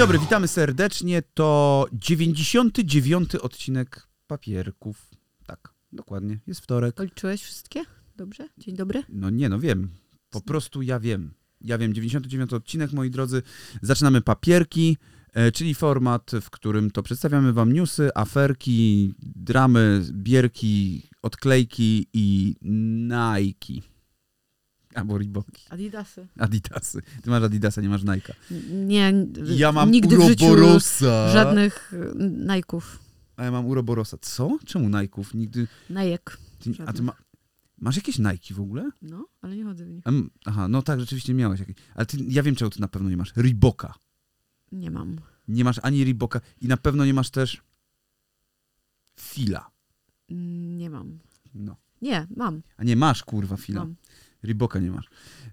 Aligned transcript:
dobry, 0.00 0.18
witamy 0.18 0.48
serdecznie. 0.48 1.22
To 1.34 1.86
99 1.92 3.34
odcinek 3.34 4.08
papierków. 4.26 5.10
Tak, 5.46 5.74
dokładnie. 5.92 6.38
Jest 6.46 6.60
wtorek. 6.60 6.94
Policzyłeś 6.94 7.42
wszystkie? 7.42 7.84
Dobrze? 8.16 8.48
Dzień 8.58 8.76
dobry. 8.76 9.02
No 9.08 9.30
nie, 9.30 9.48
no 9.48 9.58
wiem. 9.58 9.88
Po 10.30 10.40
prostu 10.40 10.82
ja 10.82 11.00
wiem. 11.00 11.34
Ja 11.60 11.78
wiem, 11.78 11.94
99 11.94 12.52
odcinek, 12.52 12.92
moi 12.92 13.10
drodzy. 13.10 13.42
Zaczynamy 13.82 14.20
papierki, 14.20 14.96
e, 15.32 15.52
czyli 15.52 15.74
format, 15.74 16.30
w 16.40 16.50
którym 16.50 16.90
to 16.90 17.02
przedstawiamy 17.02 17.52
wam 17.52 17.72
newsy, 17.72 18.10
aferki, 18.14 19.14
dramy, 19.36 20.04
bierki, 20.12 21.02
odklejki 21.22 22.06
i 22.12 22.56
Nike. 22.62 23.89
Albo 24.94 25.18
Reeboki. 25.18 25.62
Adidasy. 25.70 26.26
Adidasy. 26.38 27.02
Ty 27.22 27.30
masz 27.30 27.42
Adidasa, 27.42 27.80
nie 27.80 27.88
masz 27.88 28.02
Nike'a. 28.02 28.34
Nie, 28.72 29.12
Ja 29.56 29.72
mam 29.72 29.90
nigdy 29.90 30.18
Uroborosa. 30.18 31.32
żadnych 31.32 31.92
Nike'ów. 32.46 32.82
A 33.36 33.44
ja 33.44 33.50
mam 33.50 33.66
Uroborosa. 33.66 34.16
Co? 34.20 34.58
Czemu 34.66 34.88
Nike'ów? 34.88 35.34
Nigdy... 35.34 35.66
Najek. 35.90 36.38
A 36.86 36.92
ty 36.92 37.02
ma... 37.02 37.12
masz 37.78 37.96
jakieś 37.96 38.18
Nike 38.18 38.54
w 38.54 38.60
ogóle? 38.60 38.90
No, 39.02 39.26
ale 39.42 39.56
nie 39.56 39.64
chodzę 39.64 39.84
w 39.84 39.88
nich. 39.88 40.04
Aha, 40.44 40.68
no 40.68 40.82
tak, 40.82 41.00
rzeczywiście 41.00 41.34
miałeś 41.34 41.60
jakieś. 41.60 41.76
Ale 41.94 42.06
ty, 42.06 42.16
ja 42.28 42.42
wiem, 42.42 42.54
czego 42.54 42.70
ty 42.70 42.80
na 42.80 42.88
pewno 42.88 43.10
nie 43.10 43.16
masz. 43.16 43.32
Reeboka. 43.36 43.94
Nie 44.72 44.90
mam. 44.90 45.16
Nie 45.48 45.64
masz 45.64 45.78
ani 45.82 46.04
Reeboka 46.04 46.40
i 46.60 46.68
na 46.68 46.76
pewno 46.76 47.04
nie 47.04 47.14
masz 47.14 47.30
też 47.30 47.62
Fila. 49.20 49.70
Mm, 50.30 50.78
Nie 50.78 50.90
mam. 50.90 51.18
No. 51.54 51.76
Nie, 52.02 52.26
mam. 52.36 52.62
A 52.76 52.84
nie, 52.84 52.96
masz 52.96 53.22
kurwa 53.24 53.56
Fila. 53.56 53.80
mam. 53.80 53.94
Reeboka 54.42 54.78
nie 54.78 54.90
masz. 54.90 55.04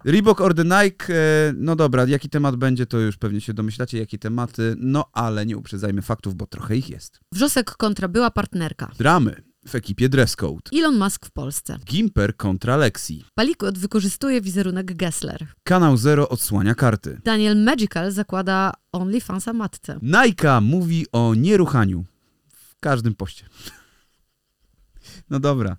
Reebok 0.04 0.40
or 0.40 0.54
the 0.54 0.64
Nike, 0.64 1.14
e, 1.14 1.52
no 1.56 1.76
dobra, 1.76 2.06
jaki 2.06 2.28
temat 2.28 2.56
będzie, 2.56 2.86
to 2.86 2.98
już 2.98 3.16
pewnie 3.16 3.40
się 3.40 3.54
domyślacie, 3.54 3.98
jakie 3.98 4.18
tematy, 4.18 4.74
no 4.78 5.04
ale 5.12 5.46
nie 5.46 5.56
uprzedzajmy 5.56 6.02
faktów, 6.02 6.34
bo 6.34 6.46
trochę 6.46 6.76
ich 6.76 6.90
jest. 6.90 7.20
Wrzosek 7.32 7.70
kontra 7.70 8.08
była 8.08 8.30
partnerka. 8.30 8.90
Dramy 8.98 9.42
w 9.68 9.74
ekipie 9.74 10.08
Dress 10.08 10.36
Code. 10.36 10.70
Elon 10.78 10.98
Musk 10.98 11.26
w 11.26 11.30
Polsce. 11.30 11.78
Gimper 11.84 12.36
kontra 12.36 12.76
Lexi. 12.76 13.24
Palikot 13.34 13.78
wykorzystuje 13.78 14.40
wizerunek 14.40 14.96
Gessler. 14.96 15.46
Kanał 15.64 15.96
Zero 15.96 16.28
odsłania 16.28 16.74
karty. 16.74 17.20
Daniel 17.24 17.64
Magical 17.64 18.12
zakłada 18.12 18.72
OnlyFansa 18.92 19.52
matce. 19.52 19.98
Nike 20.02 20.60
mówi 20.60 21.06
o 21.12 21.34
nieruchaniu. 21.34 22.04
W 22.48 22.80
każdym 22.80 23.14
poście. 23.14 23.44
No 25.30 25.40
dobra. 25.40 25.76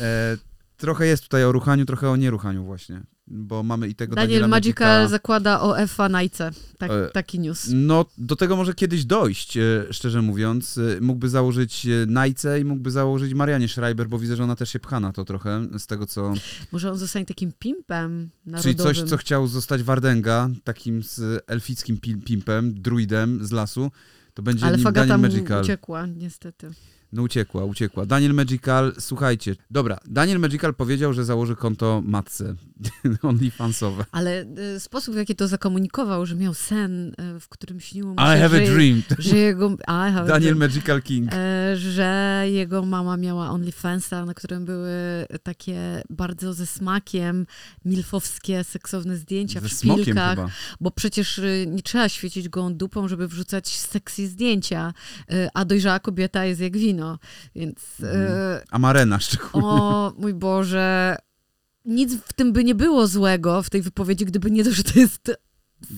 E, 0.00 0.36
trochę 0.80 1.06
jest 1.06 1.22
tutaj 1.22 1.44
o 1.44 1.52
ruchaniu, 1.52 1.84
trochę 1.86 2.10
o 2.10 2.16
nieruchaniu 2.16 2.64
właśnie. 2.64 3.02
Bo 3.32 3.62
mamy 3.62 3.88
i 3.88 3.94
tego 3.94 4.14
Daniel 4.14 4.28
Daniela 4.28 4.48
Magical 4.48 4.88
Magicala. 4.88 5.08
zakłada 5.08 5.60
o 5.60 5.86
FA 5.86 6.08
Najce. 6.08 6.50
Tak, 6.78 6.90
E, 6.90 7.10
taki 7.12 7.40
news. 7.40 7.68
No, 7.72 8.04
do 8.18 8.36
tego 8.36 8.56
może 8.56 8.74
kiedyś 8.74 9.04
dojść, 9.04 9.56
e, 9.56 9.62
szczerze 9.90 10.22
mówiąc. 10.22 10.78
E, 10.78 11.00
Mógłby 11.00 11.28
założyć 11.28 11.86
e, 11.86 11.90
Najce 12.08 12.60
i 12.60 12.64
mógłby 12.64 12.90
założyć 12.90 13.34
Marianie 13.34 13.68
Schreiber, 13.68 14.08
bo 14.08 14.18
widzę, 14.18 14.36
że 14.36 14.44
ona 14.44 14.56
też 14.56 14.70
się 14.70 14.78
pcha 14.80 15.00
na 15.00 15.12
to 15.12 15.24
trochę, 15.24 15.66
z 15.78 15.86
tego 15.86 16.06
co... 16.06 16.34
Może 16.72 16.90
on 16.90 16.98
zostanie 16.98 17.26
takim 17.26 17.52
pimpem 17.58 18.30
narodowym. 18.46 18.62
Czyli 18.62 18.84
coś, 18.84 19.02
co 19.10 19.16
chciał 19.16 19.46
zostać 19.46 19.82
Wardenga, 19.82 20.48
takim 20.64 21.02
z 21.02 21.44
elfickim 21.46 21.96
pim- 21.98 22.22
pimpem, 22.24 22.74
druidem 22.82 23.44
z 23.44 23.52
lasu, 23.52 23.90
to 24.34 24.42
będzie 24.42 24.66
Ale 24.66 24.76
nim 24.76 24.84
Fagata 24.84 25.06
Daniel 25.06 25.30
Magical. 25.30 25.62
uciekła, 25.62 26.06
niestety. 26.06 26.70
No 27.12 27.22
uciekła, 27.22 27.64
uciekła. 27.64 28.06
Daniel 28.06 28.34
Magical, 28.34 28.92
słuchajcie, 28.98 29.56
dobra, 29.70 29.98
Daniel 30.06 30.38
Magical 30.38 30.74
powiedział, 30.74 31.12
że 31.12 31.24
założy 31.24 31.56
konto 31.56 32.02
matce 32.04 32.54
OnlyFansowe. 33.22 34.04
Ale 34.12 34.44
y, 34.76 34.80
sposób, 34.80 35.14
w 35.14 35.16
jaki 35.16 35.36
to 35.36 35.48
zakomunikował, 35.48 36.26
że 36.26 36.34
miał 36.36 36.54
sen, 36.54 37.08
y, 37.36 37.40
w 37.40 37.48
którym 37.48 37.80
śniło 37.80 38.08
mu 38.08 38.14
I 38.14 38.18
się, 38.18 38.24
have 38.42 38.48
że, 38.48 38.62
a 38.62 38.74
dream. 38.74 39.02
że 39.18 39.36
jego... 39.36 39.70
I 39.70 39.76
a 39.86 40.24
Daniel. 40.24 40.56
Magical 40.56 41.02
King. 41.02 41.30
E, 41.32 41.76
że 41.76 42.42
jego 42.50 42.84
mama 42.84 43.16
miała 43.16 43.50
OnlyFansa, 43.50 44.24
na 44.24 44.34
którym 44.34 44.64
były 44.64 44.90
takie 45.42 46.02
bardzo 46.10 46.52
ze 46.54 46.66
smakiem 46.66 47.46
milfowskie, 47.84 48.64
seksowne 48.64 49.16
zdjęcia 49.16 49.60
Ze 49.60 49.68
w 49.68 49.72
szpilkach, 49.72 50.36
chyba. 50.36 50.50
bo 50.80 50.90
przecież 50.90 51.38
y, 51.38 51.66
nie 51.68 51.82
trzeba 51.82 52.08
świecić 52.08 52.48
gołą 52.48 52.74
dupą, 52.74 53.08
żeby 53.08 53.28
wrzucać 53.28 53.68
sexy 53.68 54.26
zdjęcia, 54.28 54.92
y, 55.32 55.48
a 55.54 55.64
dojrzała 55.64 56.00
kobieta 56.00 56.44
jest 56.44 56.60
jak 56.60 56.76
wino, 56.76 56.99
więc... 57.54 57.78
y, 58.00 58.06
Mhm. 58.06 58.60
Amarena 58.70 59.18
szczególnie. 59.20 59.68
O 59.68 60.12
mój 60.18 60.34
Boże. 60.34 61.16
Nic 61.84 62.16
w 62.16 62.32
tym 62.32 62.52
by 62.52 62.64
nie 62.64 62.74
było 62.74 63.06
złego 63.06 63.62
w 63.62 63.70
tej 63.70 63.82
wypowiedzi, 63.82 64.24
gdyby 64.26 64.50
nie 64.50 64.64
to, 64.64 64.72
że 64.72 64.84
to 64.84 64.98
jest 64.98 65.30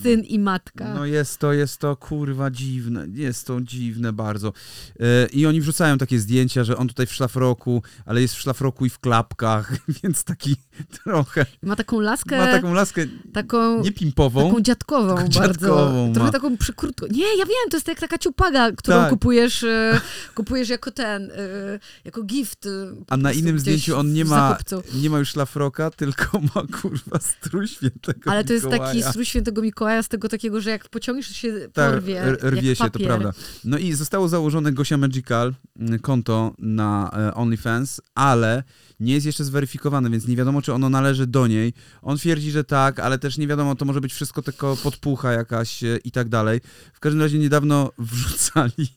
syn 0.03 0.21
i 0.23 0.39
matka. 0.39 0.93
No 0.93 1.05
jest 1.05 1.37
to, 1.37 1.53
jest 1.53 1.77
to 1.77 1.95
kurwa 1.95 2.51
dziwne, 2.51 3.07
jest 3.13 3.47
to 3.47 3.61
dziwne 3.61 4.13
bardzo. 4.13 4.53
E, 4.99 5.25
I 5.33 5.45
oni 5.45 5.61
wrzucają 5.61 5.97
takie 5.97 6.19
zdjęcia, 6.19 6.63
że 6.63 6.77
on 6.77 6.87
tutaj 6.87 7.05
w 7.07 7.13
szlafroku, 7.13 7.83
ale 8.05 8.21
jest 8.21 8.35
w 8.35 8.41
szlafroku 8.41 8.85
i 8.85 8.89
w 8.89 8.99
klapkach, 8.99 9.73
więc 10.03 10.23
taki 10.23 10.55
trochę, 11.03 11.45
Ma 11.63 11.75
taką 11.75 11.99
laskę, 11.99 12.37
ma 12.37 12.47
taką 12.47 12.73
laskę 12.73 13.05
taką, 13.33 13.81
nie 13.83 13.91
pimpową, 13.91 14.47
taką 14.47 14.61
dziadkową 14.61 15.15
taką 15.15 15.29
bardzo. 15.29 15.41
dziadkową 15.47 16.07
ma. 16.07 16.13
trochę 16.13 16.31
taką 16.31 16.57
przykurtką. 16.57 17.05
Nie, 17.11 17.37
ja 17.37 17.45
wiem, 17.45 17.69
to 17.71 17.77
jest 17.77 17.87
jak 17.87 17.99
taka 17.99 18.17
ciupaga, 18.17 18.71
którą 18.71 18.97
Tak. 18.97 19.09
kupujesz, 19.09 19.63
e, 19.63 20.01
kupujesz 20.35 20.69
jako 20.69 20.91
ten, 20.91 21.31
e, 21.31 21.79
jako 22.05 22.23
gift. 22.23 22.67
a 23.09 23.17
na 23.17 23.31
innym 23.31 23.59
zdjęciu 23.59 23.97
on 23.97 24.13
nie 24.13 24.25
ma, 24.25 24.57
nie 24.93 25.09
ma 25.09 25.19
już 25.19 25.29
szlafroka, 25.29 25.91
tylko 25.91 26.39
ma 26.55 26.63
kurwa 26.81 27.19
strój 27.19 27.67
świętego 27.67 28.31
Ale 28.31 28.43
to 28.43 28.53
jest 28.53 28.65
taki 28.65 28.73
Mikołaja. 28.75 29.09
strój 29.09 29.25
świętego 29.25 29.61
Mikołaja 29.61 29.72
z 30.01 30.07
tego 30.07 30.29
takiego, 30.29 30.61
że 30.61 30.69
jak 30.69 30.89
pociągniesz, 30.89 31.27
to 31.27 31.33
się 31.33 31.53
Tak, 31.73 31.93
porwie. 31.93 32.21
rwie 32.43 32.75
się, 32.75 32.89
to 32.89 32.99
prawda. 32.99 33.33
No 33.63 33.77
i 33.77 33.93
zostało 33.93 34.27
założone 34.27 34.71
Gosia 34.71 34.97
Magical 34.97 35.53
mm, 35.79 35.99
konto 35.99 36.53
na 36.59 37.11
e, 37.13 37.33
OnlyFans, 37.33 38.01
ale 38.15 38.63
nie 38.99 39.13
jest 39.13 39.25
jeszcze 39.25 39.43
zweryfikowane, 39.43 40.09
więc 40.09 40.27
nie 40.27 40.35
wiadomo, 40.35 40.61
czy 40.61 40.73
ono 40.73 40.89
należy 40.89 41.27
do 41.27 41.47
niej. 41.47 41.73
On 42.01 42.17
twierdzi, 42.17 42.51
że 42.51 42.63
tak, 42.63 42.99
ale 42.99 43.19
też 43.19 43.37
nie 43.37 43.47
wiadomo, 43.47 43.75
to 43.75 43.85
może 43.85 44.01
być 44.01 44.13
wszystko 44.13 44.41
tylko 44.41 44.77
podpucha 44.83 45.31
jakaś 45.31 45.83
e, 45.83 45.97
i 45.97 46.11
tak 46.11 46.29
dalej. 46.29 46.61
W 46.93 46.99
każdym 46.99 47.21
razie 47.21 47.39
niedawno 47.39 47.91
wrzucali, 47.97 48.87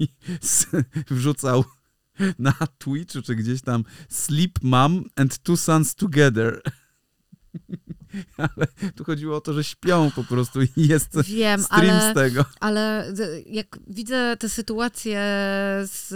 wrzucał 1.10 1.64
na 2.38 2.52
Twitchu 2.78 3.22
czy 3.22 3.34
gdzieś 3.34 3.62
tam 3.62 3.84
Sleep 4.08 4.62
Mom 4.62 5.04
and 5.16 5.38
Two 5.38 5.56
Sons 5.56 5.94
Together. 5.94 6.62
Ale 8.38 8.66
tu 8.96 9.04
chodziło 9.04 9.36
o 9.36 9.40
to, 9.40 9.52
że 9.52 9.64
śpią 9.64 10.10
po 10.10 10.24
prostu 10.24 10.62
i 10.62 10.68
jest 10.76 11.22
Wiem, 11.22 11.62
stream 11.62 11.96
ale... 11.96 12.10
z 12.12 12.14
tego. 12.14 12.44
Ale 12.60 13.12
jak 13.46 13.78
widzę 13.86 14.36
tę 14.38 14.48
sytuację 14.48 15.18
z 15.84 16.14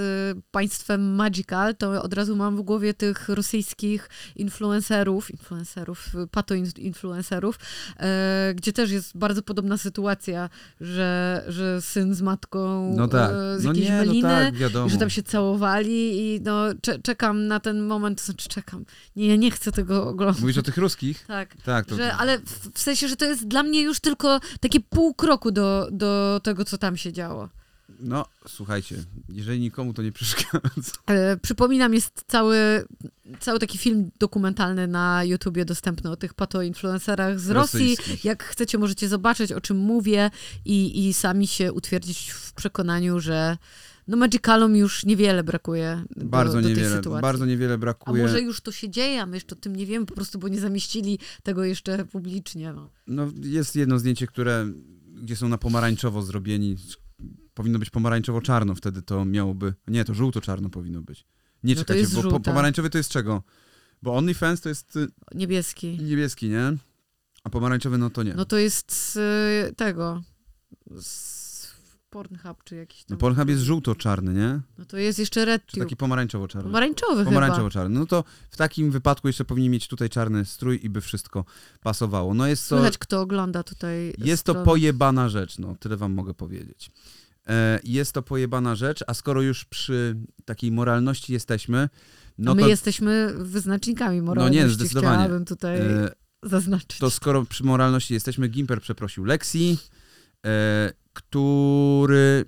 państwem 0.50 1.14
Magical, 1.14 1.76
to 1.76 2.02
od 2.02 2.14
razu 2.14 2.36
mam 2.36 2.56
w 2.56 2.62
głowie 2.62 2.94
tych 2.94 3.28
rosyjskich 3.28 4.08
influencerów, 4.36 5.30
influencerów, 5.30 6.06
pato-influencerów, 6.30 7.54
e, 8.00 8.52
gdzie 8.56 8.72
też 8.72 8.90
jest 8.90 9.16
bardzo 9.18 9.42
podobna 9.42 9.78
sytuacja, 9.78 10.50
że, 10.80 11.44
że 11.48 11.82
syn 11.82 12.14
z 12.14 12.22
matką 12.22 12.94
No 12.96 13.08
tak. 13.08 13.30
e, 13.30 13.60
z 13.60 13.64
No 13.64 13.70
jakiejś 13.70 13.86
nie, 13.88 13.92
no 13.92 14.04
meliny, 14.06 14.28
tak, 14.28 14.54
wiadomo. 14.54 14.86
i 14.86 14.90
że 14.90 14.96
tam 14.98 15.10
się 15.10 15.22
całowali 15.22 16.34
i 16.34 16.40
no, 16.40 16.64
cze- 16.82 16.98
czekam 16.98 17.46
na 17.46 17.60
ten 17.60 17.82
moment, 17.86 18.18
to 18.18 18.24
znaczy 18.24 18.48
czekam. 18.48 18.84
Nie, 19.16 19.26
ja 19.28 19.36
nie 19.36 19.50
chcę 19.50 19.72
tego 19.72 20.08
oglądać. 20.08 20.40
Mówisz 20.40 20.58
o 20.58 20.62
tych 20.62 20.76
ruskich? 20.76 21.24
Tak. 21.26 21.56
Tak, 21.64 21.86
to... 21.90 21.96
Że, 21.96 22.14
ale 22.14 22.38
w, 22.38 22.70
w 22.74 22.78
sensie, 22.78 23.08
że 23.08 23.16
to 23.16 23.24
jest 23.24 23.48
dla 23.48 23.62
mnie 23.62 23.82
już 23.82 24.00
tylko 24.00 24.40
takie 24.60 24.80
pół 24.80 25.14
kroku 25.14 25.50
do, 25.50 25.88
do 25.92 26.40
tego, 26.44 26.64
co 26.64 26.78
tam 26.78 26.96
się 26.96 27.12
działo. 27.12 27.48
No, 28.00 28.26
słuchajcie, 28.48 28.96
jeżeli 29.28 29.60
nikomu 29.60 29.94
to 29.94 30.02
nie 30.02 30.12
przeszkadza. 30.12 30.60
E, 31.06 31.36
przypominam, 31.36 31.94
jest 31.94 32.24
cały, 32.26 32.84
cały 33.40 33.58
taki 33.58 33.78
film 33.78 34.10
dokumentalny 34.18 34.86
na 34.86 35.24
YouTubie 35.24 35.64
dostępny 35.64 36.10
o 36.10 36.16
tych 36.16 36.34
pato-influencerach 36.34 37.38
z 37.38 37.50
Rosji. 37.50 37.96
Jak 38.24 38.44
chcecie, 38.44 38.78
możecie 38.78 39.08
zobaczyć, 39.08 39.52
o 39.52 39.60
czym 39.60 39.76
mówię 39.76 40.30
i, 40.64 41.08
i 41.08 41.14
sami 41.14 41.46
się 41.46 41.72
utwierdzić 41.72 42.30
w 42.30 42.52
przekonaniu, 42.52 43.20
że 43.20 43.56
no 44.10 44.16
Magicalom 44.16 44.76
już 44.76 45.04
niewiele 45.04 45.44
brakuje 45.44 46.04
do, 46.16 46.24
Bardzo 46.26 46.56
do 46.56 46.62
tej 46.62 46.70
niewiele, 46.76 46.96
sytuacji. 46.96 47.22
bardzo 47.22 47.46
niewiele 47.46 47.74
A 47.74 47.78
brakuje. 47.78 48.22
może 48.22 48.40
już 48.40 48.60
to 48.60 48.72
się 48.72 48.90
dzieje, 48.90 49.22
a 49.22 49.26
my 49.26 49.36
jeszcze 49.36 49.54
o 49.54 49.58
tym 49.58 49.76
nie 49.76 49.86
wiemy 49.86 50.06
po 50.06 50.14
prostu, 50.14 50.38
bo 50.38 50.48
nie 50.48 50.60
zamieścili 50.60 51.18
tego 51.42 51.64
jeszcze 51.64 52.04
publicznie. 52.04 52.72
No. 52.72 52.90
No, 53.06 53.32
jest 53.42 53.76
jedno 53.76 53.98
zdjęcie, 53.98 54.26
które, 54.26 54.66
gdzie 55.22 55.36
są 55.36 55.48
na 55.48 55.58
pomarańczowo 55.58 56.22
zrobieni. 56.22 56.76
Powinno 57.54 57.78
być 57.78 57.90
pomarańczowo-czarno, 57.90 58.74
wtedy 58.74 59.02
to 59.02 59.24
miałoby... 59.24 59.74
Nie, 59.88 60.04
to 60.04 60.14
żółto-czarno 60.14 60.70
powinno 60.70 61.02
być. 61.02 61.26
Nie, 61.64 61.74
No 61.74 61.80
czekajcie, 61.80 62.08
bo 62.14 62.30
po, 62.30 62.40
pomarańczowy 62.40 62.90
to 62.90 62.98
jest 62.98 63.10
czego? 63.10 63.42
Bo 64.02 64.16
OnlyFans 64.16 64.60
to 64.60 64.68
jest 64.68 64.96
y, 64.96 65.08
Niebieski. 65.34 65.98
niebieski, 66.02 66.48
nie? 66.48 66.76
A 67.44 67.50
pomarańczowy 67.50 67.98
no 67.98 68.10
to 68.10 68.22
nie. 68.22 68.34
No 68.34 68.44
to 68.44 68.58
jest 68.58 68.92
z 68.92 69.16
y, 69.70 69.74
tego. 69.74 70.22
Z 71.00 71.39
Pornhub 72.10 72.64
czy 72.64 72.76
jakiś 72.76 73.00
No 73.02 73.08
tam. 73.08 73.18
Pornhub 73.18 73.48
jest 73.48 73.62
żółto-czarny, 73.62 74.34
nie? 74.34 74.60
No 74.78 74.84
to 74.84 74.96
jest 74.96 75.18
jeszcze 75.18 75.44
RedTube. 75.44 75.84
taki 75.84 75.96
pomarańczowo-czarny? 75.96 76.64
Pomarańczowy. 76.64 77.24
Pomarańczowo-czarny. 77.24 77.98
No 77.98 78.06
to 78.06 78.24
w 78.50 78.56
takim 78.56 78.90
wypadku 78.90 79.26
jeszcze 79.28 79.44
powinien 79.44 79.72
mieć 79.72 79.88
tutaj 79.88 80.08
czarny 80.08 80.44
strój 80.44 80.80
i 80.82 80.90
by 80.90 81.00
wszystko 81.00 81.44
pasowało. 81.80 82.34
No 82.34 82.46
jest 82.46 82.68
to, 82.68 82.76
Słychać, 82.76 82.98
kto 82.98 83.20
ogląda 83.20 83.62
tutaj 83.62 84.14
jest 84.18 84.42
to 84.42 84.52
stronę. 84.52 84.64
pojebana 84.66 85.28
rzecz, 85.28 85.58
no 85.58 85.76
tyle 85.80 85.96
wam 85.96 86.12
mogę 86.12 86.34
powiedzieć. 86.34 86.90
E, 87.48 87.80
jest 87.84 88.12
to 88.12 88.22
pojebana 88.22 88.74
rzecz, 88.76 89.04
a 89.06 89.14
skoro 89.14 89.42
już 89.42 89.64
przy 89.64 90.16
takiej 90.44 90.72
moralności 90.72 91.32
jesteśmy, 91.32 91.88
no 92.38 92.50
A 92.52 92.54
my 92.54 92.62
to, 92.62 92.68
jesteśmy 92.68 93.32
wyznacznikami 93.38 94.22
moralności, 94.22 94.62
nie, 94.62 94.68
zdecydowanie. 94.68 95.16
chciałabym 95.16 95.44
tutaj 95.44 95.78
e, 95.80 96.10
zaznaczyć. 96.42 96.98
to 96.98 97.10
skoro 97.10 97.44
przy 97.44 97.64
moralności 97.64 98.14
jesteśmy, 98.14 98.48
Gimper 98.48 98.80
przeprosił 98.80 99.24
Lexi, 99.24 99.78
e, 100.46 100.92
który, 101.22 102.44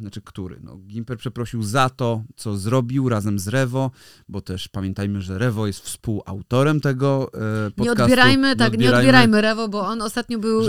znaczy 0.00 0.20
który, 0.24 0.60
no 0.62 0.76
Gimper 0.76 1.18
przeprosił 1.18 1.62
za 1.62 1.88
to, 1.90 2.22
co 2.36 2.56
zrobił 2.56 3.08
razem 3.08 3.38
z 3.38 3.48
Rewo, 3.48 3.90
bo 4.28 4.40
też 4.40 4.68
pamiętajmy, 4.68 5.20
że 5.22 5.38
Rewo 5.38 5.66
jest 5.66 5.80
współautorem 5.80 6.80
tego 6.80 7.30
e, 7.34 7.70
podcastu. 7.70 7.82
nie 7.84 7.90
odbierajmy, 7.92 8.56
tak, 8.56 8.78
nie 8.78 8.96
odbierajmy 8.96 9.40
Rewo, 9.40 9.68
bo 9.68 9.86
on 9.86 10.02
ostatnio 10.02 10.38
był 10.38 10.62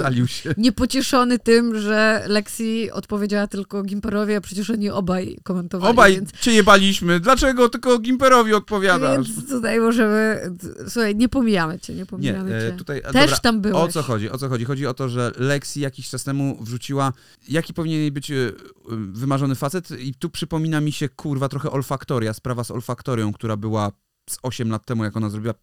niepocieszony 0.58 1.40
tym, 1.40 1.80
że 1.80 2.24
Lexi 2.28 2.92
odpowiedziała 2.92 3.48
tylko 3.48 3.84
Gimperowi, 3.84 4.34
a 4.34 4.42
przecież 4.42 4.70
oni 4.70 4.90
obaj 4.90 5.38
komentowali. 5.44 5.92
Obaj 5.92 6.14
więc, 6.16 6.32
cię 6.32 6.52
jebaliśmy, 6.52 7.20
dlaczego 7.20 7.70
tylko 7.70 8.00
Gimperowi 8.00 8.54
odpowiadasz? 8.54 9.32
więc 9.32 9.50
tutaj 9.50 9.80
możemy... 9.80 10.52
Słuchaj, 10.88 11.16
nie 11.16 11.30
pomijamy 11.30 11.80
cię, 11.80 11.94
nie 11.94 12.00
Nie, 12.00 12.06
pomijamy 12.06 12.56
e, 12.56 12.72
cię. 12.72 12.78
tutaj, 12.78 13.02
Też 13.02 13.14
dobra, 13.14 13.38
tam 13.38 13.62
byłeś. 13.62 13.78
O 13.78 13.88
co 13.88 14.02
chodzi? 14.02 14.30
O 14.30 14.38
co 14.38 14.50
chodzi? 14.50 14.66
Chodzi 14.66 14.88
o 14.88 14.94
to, 14.94 15.10
że 15.10 15.32
Lexi 15.38 15.80
jakiś 15.80 16.10
czas 16.10 16.24
temu 16.24 16.58
wrzuciła, 16.62 17.14
jaki 17.50 17.74
powinien 17.74 18.14
być 18.14 18.32
e, 18.32 18.36
wymarzony 19.14 19.56
facet 19.56 19.92
i 20.00 20.14
tu 20.14 20.30
przypomina 20.30 20.82
mi 20.82 20.92
się, 20.92 21.10
kurwa, 21.10 21.50
trochę 21.50 21.72
olfaktoria, 21.72 22.34
sprawa 22.34 22.64
z 22.64 22.72
olfaktorią, 22.72 23.34
która 23.34 23.58
była 23.58 23.92
z 24.30 24.38
8 24.42 24.70
lat 24.70 24.86
temu, 24.86 25.04
jak 25.04 25.18
ona 25.18 25.30
zrobiła 25.30 25.54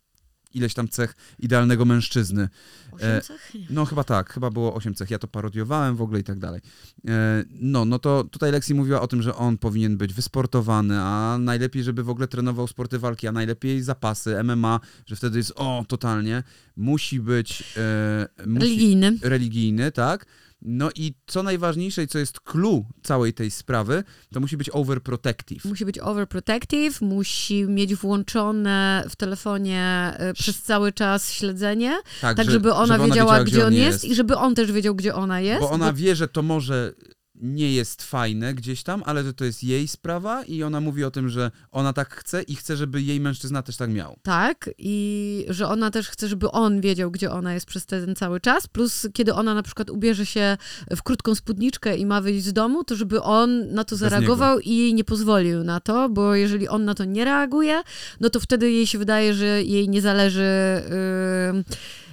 ileś 0.54 0.74
tam 0.74 0.88
cech 0.88 1.14
idealnego 1.38 1.84
mężczyzny. 1.84 2.48
Osiem 2.92 3.08
e, 3.08 3.20
cech? 3.20 3.52
No 3.70 3.84
chyba 3.84 4.04
tak, 4.04 4.32
chyba 4.32 4.50
było 4.50 4.74
8 4.74 4.94
cech, 4.94 5.10
ja 5.10 5.18
to 5.18 5.28
parodiowałem 5.28 5.96
w 5.96 6.02
ogóle 6.02 6.20
i 6.20 6.24
tak 6.24 6.38
dalej. 6.38 6.60
E, 7.08 7.44
No, 7.50 7.84
no 7.84 7.98
to 7.98 8.24
tutaj 8.24 8.52
Lexi 8.52 8.74
mówiła 8.74 9.00
o 9.00 9.06
tym, 9.06 9.22
że 9.22 9.34
on 9.34 9.58
powinien 9.58 9.96
być 9.96 10.14
wysportowany, 10.14 11.00
a 11.00 11.38
najlepiej, 11.40 11.82
żeby 11.84 12.02
w 12.02 12.10
ogóle 12.10 12.28
trenował 12.28 12.66
sporty 12.66 12.98
walki, 12.98 13.26
a 13.28 13.32
najlepiej 13.32 13.82
zapasy, 13.82 14.44
MMA, 14.44 14.80
że 15.06 15.16
wtedy 15.16 15.38
jest 15.38 15.52
o, 15.56 15.84
totalnie. 15.88 16.42
Musi 16.76 17.20
być... 17.20 17.64
E, 17.76 18.28
musi, 18.46 18.60
Religijny. 18.66 19.18
religijny, 19.22 19.92
tak? 19.92 20.26
No 20.62 20.88
i 20.94 21.14
co 21.26 21.42
najważniejsze 21.42 22.02
i 22.02 22.08
co 22.08 22.18
jest 22.18 22.40
clue 22.40 22.84
całej 23.02 23.34
tej 23.34 23.50
sprawy, 23.50 24.04
to 24.32 24.40
musi 24.40 24.56
być 24.56 24.70
overprotective. 24.70 25.64
Musi 25.64 25.84
być 25.84 25.98
overprotective, 25.98 27.00
musi 27.00 27.64
mieć 27.64 27.94
włączone 27.94 29.04
w 29.10 29.16
telefonie 29.16 30.12
y, 30.30 30.34
przez 30.34 30.62
cały 30.62 30.92
czas 30.92 31.32
śledzenie, 31.32 31.96
tak, 32.20 32.44
że- 32.44 32.50
żeby 32.52 32.72
ona 32.72 32.98
wiedziała, 32.98 33.08
wiedziała, 33.08 33.44
gdzie 33.44 33.66
on 33.66 33.74
jest, 33.74 33.86
jest. 33.86 34.04
i 34.04 34.14
żeby 34.14 34.36
on 34.36 34.54
też 34.54 34.72
wiedział, 34.72 34.94
gdzie 34.94 35.14
ona 35.14 35.40
jest. 35.40 35.60
Bo 35.60 35.70
ona 35.70 35.86
bo- 35.86 35.92
wie, 35.98 36.16
że 36.16 36.28
to 36.28 36.42
może 36.42 36.92
nie 37.40 37.72
jest 37.72 38.02
fajne 38.02 38.54
gdzieś 38.54 38.82
tam, 38.82 39.02
ale 39.06 39.24
że 39.24 39.34
to 39.34 39.44
jest 39.44 39.64
jej 39.64 39.88
sprawa 39.88 40.44
i 40.44 40.62
ona 40.62 40.80
mówi 40.80 41.04
o 41.04 41.10
tym, 41.10 41.28
że 41.28 41.50
ona 41.72 41.92
tak 41.92 42.14
chce 42.14 42.42
i 42.42 42.54
chce, 42.54 42.76
żeby 42.76 43.02
jej 43.02 43.20
mężczyzna 43.20 43.62
też 43.62 43.76
tak 43.76 43.90
miał. 43.90 44.18
Tak, 44.22 44.70
i 44.78 45.46
że 45.48 45.68
ona 45.68 45.90
też 45.90 46.08
chce, 46.08 46.28
żeby 46.28 46.50
on 46.50 46.80
wiedział, 46.80 47.10
gdzie 47.10 47.30
ona 47.30 47.54
jest 47.54 47.66
przez 47.66 47.86
ten 47.86 48.16
cały 48.16 48.40
czas. 48.40 48.66
Plus, 48.66 49.06
kiedy 49.12 49.34
ona 49.34 49.54
na 49.54 49.62
przykład 49.62 49.90
ubierze 49.90 50.26
się 50.26 50.56
w 50.96 51.02
krótką 51.02 51.34
spódniczkę 51.34 51.96
i 51.96 52.06
ma 52.06 52.20
wyjść 52.20 52.44
z 52.44 52.52
domu, 52.52 52.84
to 52.84 52.96
żeby 52.96 53.22
on 53.22 53.74
na 53.74 53.84
to 53.84 53.96
zareagował 53.96 54.60
i 54.60 54.76
jej 54.76 54.94
nie 54.94 55.04
pozwolił 55.04 55.64
na 55.64 55.80
to, 55.80 56.08
bo 56.08 56.34
jeżeli 56.34 56.68
on 56.68 56.84
na 56.84 56.94
to 56.94 57.04
nie 57.04 57.24
reaguje, 57.24 57.82
no 58.20 58.30
to 58.30 58.40
wtedy 58.40 58.70
jej 58.70 58.86
się 58.86 58.98
wydaje, 58.98 59.34
że 59.34 59.62
jej 59.62 59.88
nie 59.88 60.02
zależy 60.02 60.82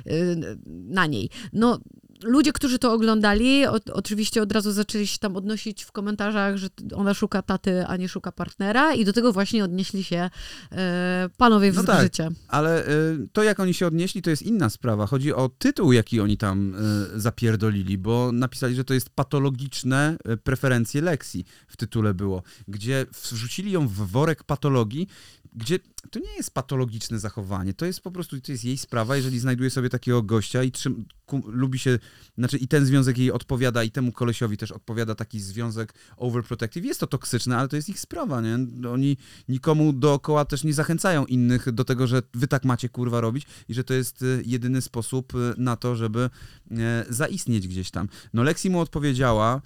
yy, 0.05 0.13
yy, 0.13 0.57
na 0.67 1.05
niej. 1.05 1.29
No. 1.53 1.79
Ludzie, 2.23 2.53
którzy 2.53 2.79
to 2.79 2.93
oglądali, 2.93 3.65
o, 3.65 3.75
oczywiście 3.93 4.41
od 4.41 4.51
razu 4.51 4.71
zaczęli 4.71 5.07
się 5.07 5.17
tam 5.17 5.37
odnosić 5.37 5.83
w 5.83 5.91
komentarzach, 5.91 6.57
że 6.57 6.67
ona 6.95 7.13
szuka 7.13 7.41
taty, 7.41 7.85
a 7.85 7.97
nie 7.97 8.09
szuka 8.09 8.31
partnera, 8.31 8.93
i 8.93 9.05
do 9.05 9.13
tego 9.13 9.33
właśnie 9.33 9.63
odnieśli 9.63 10.03
się 10.03 10.29
e, 10.71 11.29
panowie 11.37 11.71
No 11.71 11.83
w 11.83 11.85
tak. 11.85 12.01
życia. 12.03 12.29
Ale 12.47 12.87
y, 12.87 13.27
to, 13.33 13.43
jak 13.43 13.59
oni 13.59 13.73
się 13.73 13.87
odnieśli, 13.87 14.21
to 14.21 14.29
jest 14.29 14.41
inna 14.41 14.69
sprawa. 14.69 15.07
Chodzi 15.07 15.33
o 15.33 15.49
tytuł, 15.49 15.93
jaki 15.93 16.19
oni 16.19 16.37
tam 16.37 16.75
y, 17.15 17.19
zapierdolili, 17.19 17.97
bo 17.97 18.31
napisali, 18.31 18.75
że 18.75 18.83
to 18.83 18.93
jest 18.93 19.09
patologiczne 19.09 20.17
y, 20.33 20.37
preferencje 20.37 21.01
Lexi 21.01 21.45
w 21.67 21.77
tytule 21.77 22.13
było, 22.13 22.43
gdzie 22.67 23.05
wrzucili 23.31 23.71
ją 23.71 23.87
w 23.87 23.93
worek 23.93 24.43
patologii, 24.43 25.07
gdzie 25.55 25.79
to 26.11 26.19
nie 26.19 26.35
jest 26.37 26.51
patologiczne 26.51 27.19
zachowanie, 27.19 27.73
to 27.73 27.85
jest 27.85 28.01
po 28.01 28.11
prostu, 28.11 28.41
to 28.41 28.51
jest 28.51 28.65
jej 28.65 28.77
sprawa, 28.77 29.15
jeżeli 29.15 29.39
znajduje 29.39 29.69
sobie 29.69 29.89
takiego 29.89 30.23
gościa 30.23 30.63
i 30.63 30.71
trzym, 30.71 31.05
lubi 31.45 31.79
się, 31.79 31.99
znaczy 32.37 32.57
i 32.57 32.67
ten 32.67 32.85
związek 32.85 33.17
jej 33.17 33.31
odpowiada 33.31 33.83
i 33.83 33.91
temu 33.91 34.11
kolesiowi 34.11 34.57
też 34.57 34.71
odpowiada 34.71 35.15
taki 35.15 35.39
związek 35.39 35.93
overprotective. 36.17 36.85
Jest 36.85 36.99
to 36.99 37.07
toksyczne, 37.07 37.57
ale 37.57 37.67
to 37.67 37.75
jest 37.75 37.89
ich 37.89 37.99
sprawa, 37.99 38.41
nie? 38.41 38.57
Oni 38.89 39.17
nikomu 39.49 39.93
dookoła 39.93 40.45
też 40.45 40.63
nie 40.63 40.73
zachęcają 40.73 41.25
innych 41.25 41.71
do 41.71 41.83
tego, 41.83 42.07
że 42.07 42.21
wy 42.33 42.47
tak 42.47 42.65
macie 42.65 42.89
kurwa 42.89 43.21
robić 43.21 43.45
i 43.69 43.73
że 43.73 43.83
to 43.83 43.93
jest 43.93 44.21
y, 44.21 44.43
jedyny 44.45 44.81
sposób 44.81 45.35
y, 45.35 45.53
na 45.57 45.75
to, 45.75 45.95
żeby 45.95 46.29
e, 46.71 47.05
zaistnieć 47.09 47.67
gdzieś 47.67 47.91
tam. 47.91 48.07
No 48.33 48.43
Lexi 48.43 48.69
mu 48.69 48.79
odpowiedziała, 48.79 49.61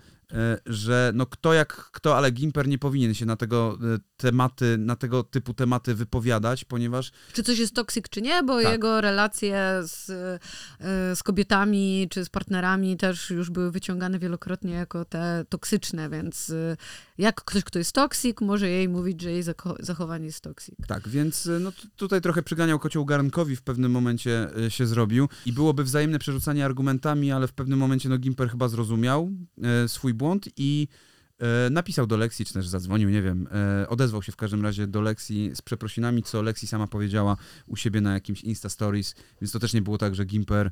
że 0.65 1.11
no 1.15 1.25
kto 1.25 1.53
jak 1.53 1.75
kto, 1.75 2.17
ale 2.17 2.31
Gimper 2.31 2.67
nie 2.67 2.77
powinien 2.77 3.13
się 3.13 3.25
na 3.25 3.35
tego 3.35 3.77
e, 3.95 3.97
tematy, 4.17 4.77
na 4.77 4.95
tego 4.95 5.23
typu 5.23 5.53
tematy 5.53 5.95
wypowiadać, 5.95 6.65
ponieważ 6.65 7.11
Czy 7.33 7.43
coś 7.43 7.59
jest 7.59 7.75
toksyk, 7.75 8.09
czy 8.09 8.21
nie, 8.21 8.43
bo 8.43 8.61
Tak. 8.61 8.71
jego 8.71 9.01
relacje 9.01 9.79
z, 9.83 10.09
y, 10.09 11.15
z 11.15 11.23
kobietami 11.23 12.07
czy 12.11 12.25
z 12.25 12.29
partnerami 12.29 12.97
też 12.97 13.29
już 13.29 13.49
były 13.49 13.71
wyciągane 13.71 14.19
wielokrotnie 14.19 14.73
jako 14.73 15.05
te 15.05 15.45
toksyczne, 15.49 16.09
więc 16.09 16.53
jak 17.19 17.43
ktoś, 17.43 17.63
kto 17.63 17.79
jest 17.79 17.93
toksyk, 17.93 18.41
może 18.41 18.69
jej 18.69 18.89
mówić, 18.89 19.21
że 19.21 19.31
jej 19.31 19.43
zachowanie 19.79 20.25
jest 20.25 20.41
toksyk. 20.41 20.75
Tak, 20.87 21.09
więc 21.09 21.45
y, 21.45 21.59
no, 21.59 21.71
tutaj 21.95 22.21
trochę 22.21 22.43
przyganiał 22.43 22.79
kocioł 22.79 23.05
garnkowi 23.05 23.55
w 23.55 23.61
pewnym 23.61 23.91
momencie 23.91 24.57
y, 24.65 24.71
się 24.71 24.87
zrobił 24.87 25.29
i 25.45 25.53
byłoby 25.53 25.83
wzajemne 25.83 26.19
przerzucanie 26.19 26.65
argumentami, 26.65 27.31
ale 27.31 27.47
w 27.47 27.53
pewnym 27.53 27.79
momencie 27.79 28.09
no 28.09 28.17
Gimper 28.17 28.49
chyba 28.49 28.67
zrozumiał 28.67 29.31
e, 29.63 29.87
swój 29.87 30.13
błąd 30.13 30.49
i 30.57 30.87
napisał 31.71 32.07
do 32.07 32.17
Lexi, 32.17 32.45
czy 32.45 32.53
też 32.53 32.67
zadzwonił, 32.67 33.09
nie 33.09 33.21
wiem, 33.21 33.47
e, 33.51 33.89
odezwał 33.89 34.23
się 34.23 34.31
w 34.31 34.35
każdym 34.35 34.63
razie 34.63 34.87
do 34.87 35.01
Lexi 35.01 35.51
z 35.53 35.61
przeprosinami, 35.61 36.23
co 36.23 36.41
Lexi 36.41 36.67
sama 36.67 36.87
powiedziała 36.87 37.37
u 37.67 37.75
siebie 37.75 38.01
na 38.01 38.13
jakimś 38.13 38.41
Insta 38.43 38.69
Stories, 38.69 39.15
więc 39.41 39.51
to 39.51 39.59
też 39.59 39.73
nie 39.73 39.81
było 39.81 39.97
tak, 39.97 40.15
że 40.15 40.25
Gimper 40.25 40.67
e, 40.67 40.71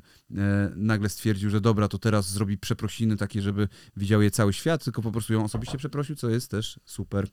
nagle 0.76 1.08
stwierdził, 1.08 1.50
że 1.50 1.60
dobra, 1.60 1.88
to 1.88 1.98
teraz 1.98 2.30
zrobi 2.32 2.58
przeprosiny 2.58 3.16
takie, 3.16 3.42
żeby 3.42 3.68
widział 3.96 4.22
je 4.22 4.30
cały 4.30 4.52
świat, 4.52 4.84
tylko 4.84 5.02
po 5.02 5.12
prostu 5.12 5.32
ją 5.32 5.44
osobiście 5.44 5.78
przeprosił, 5.78 6.16
co 6.16 6.30
jest 6.30 6.50
też 6.50 6.80
super 6.84 7.28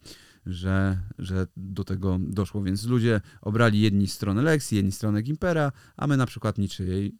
że, 0.45 0.97
że 1.17 1.47
do 1.57 1.83
tego 1.83 2.17
doszło. 2.19 2.63
Więc 2.63 2.85
ludzie 2.85 3.21
obrali 3.41 3.81
jedni 3.81 4.07
stronę 4.07 4.41
Lexi, 4.41 4.75
jedni 4.75 4.91
stronę 4.91 5.21
Gimpera, 5.21 5.71
a 5.97 6.07
my 6.07 6.17
na 6.17 6.25
przykład 6.25 6.57
niczyjej 6.57 7.15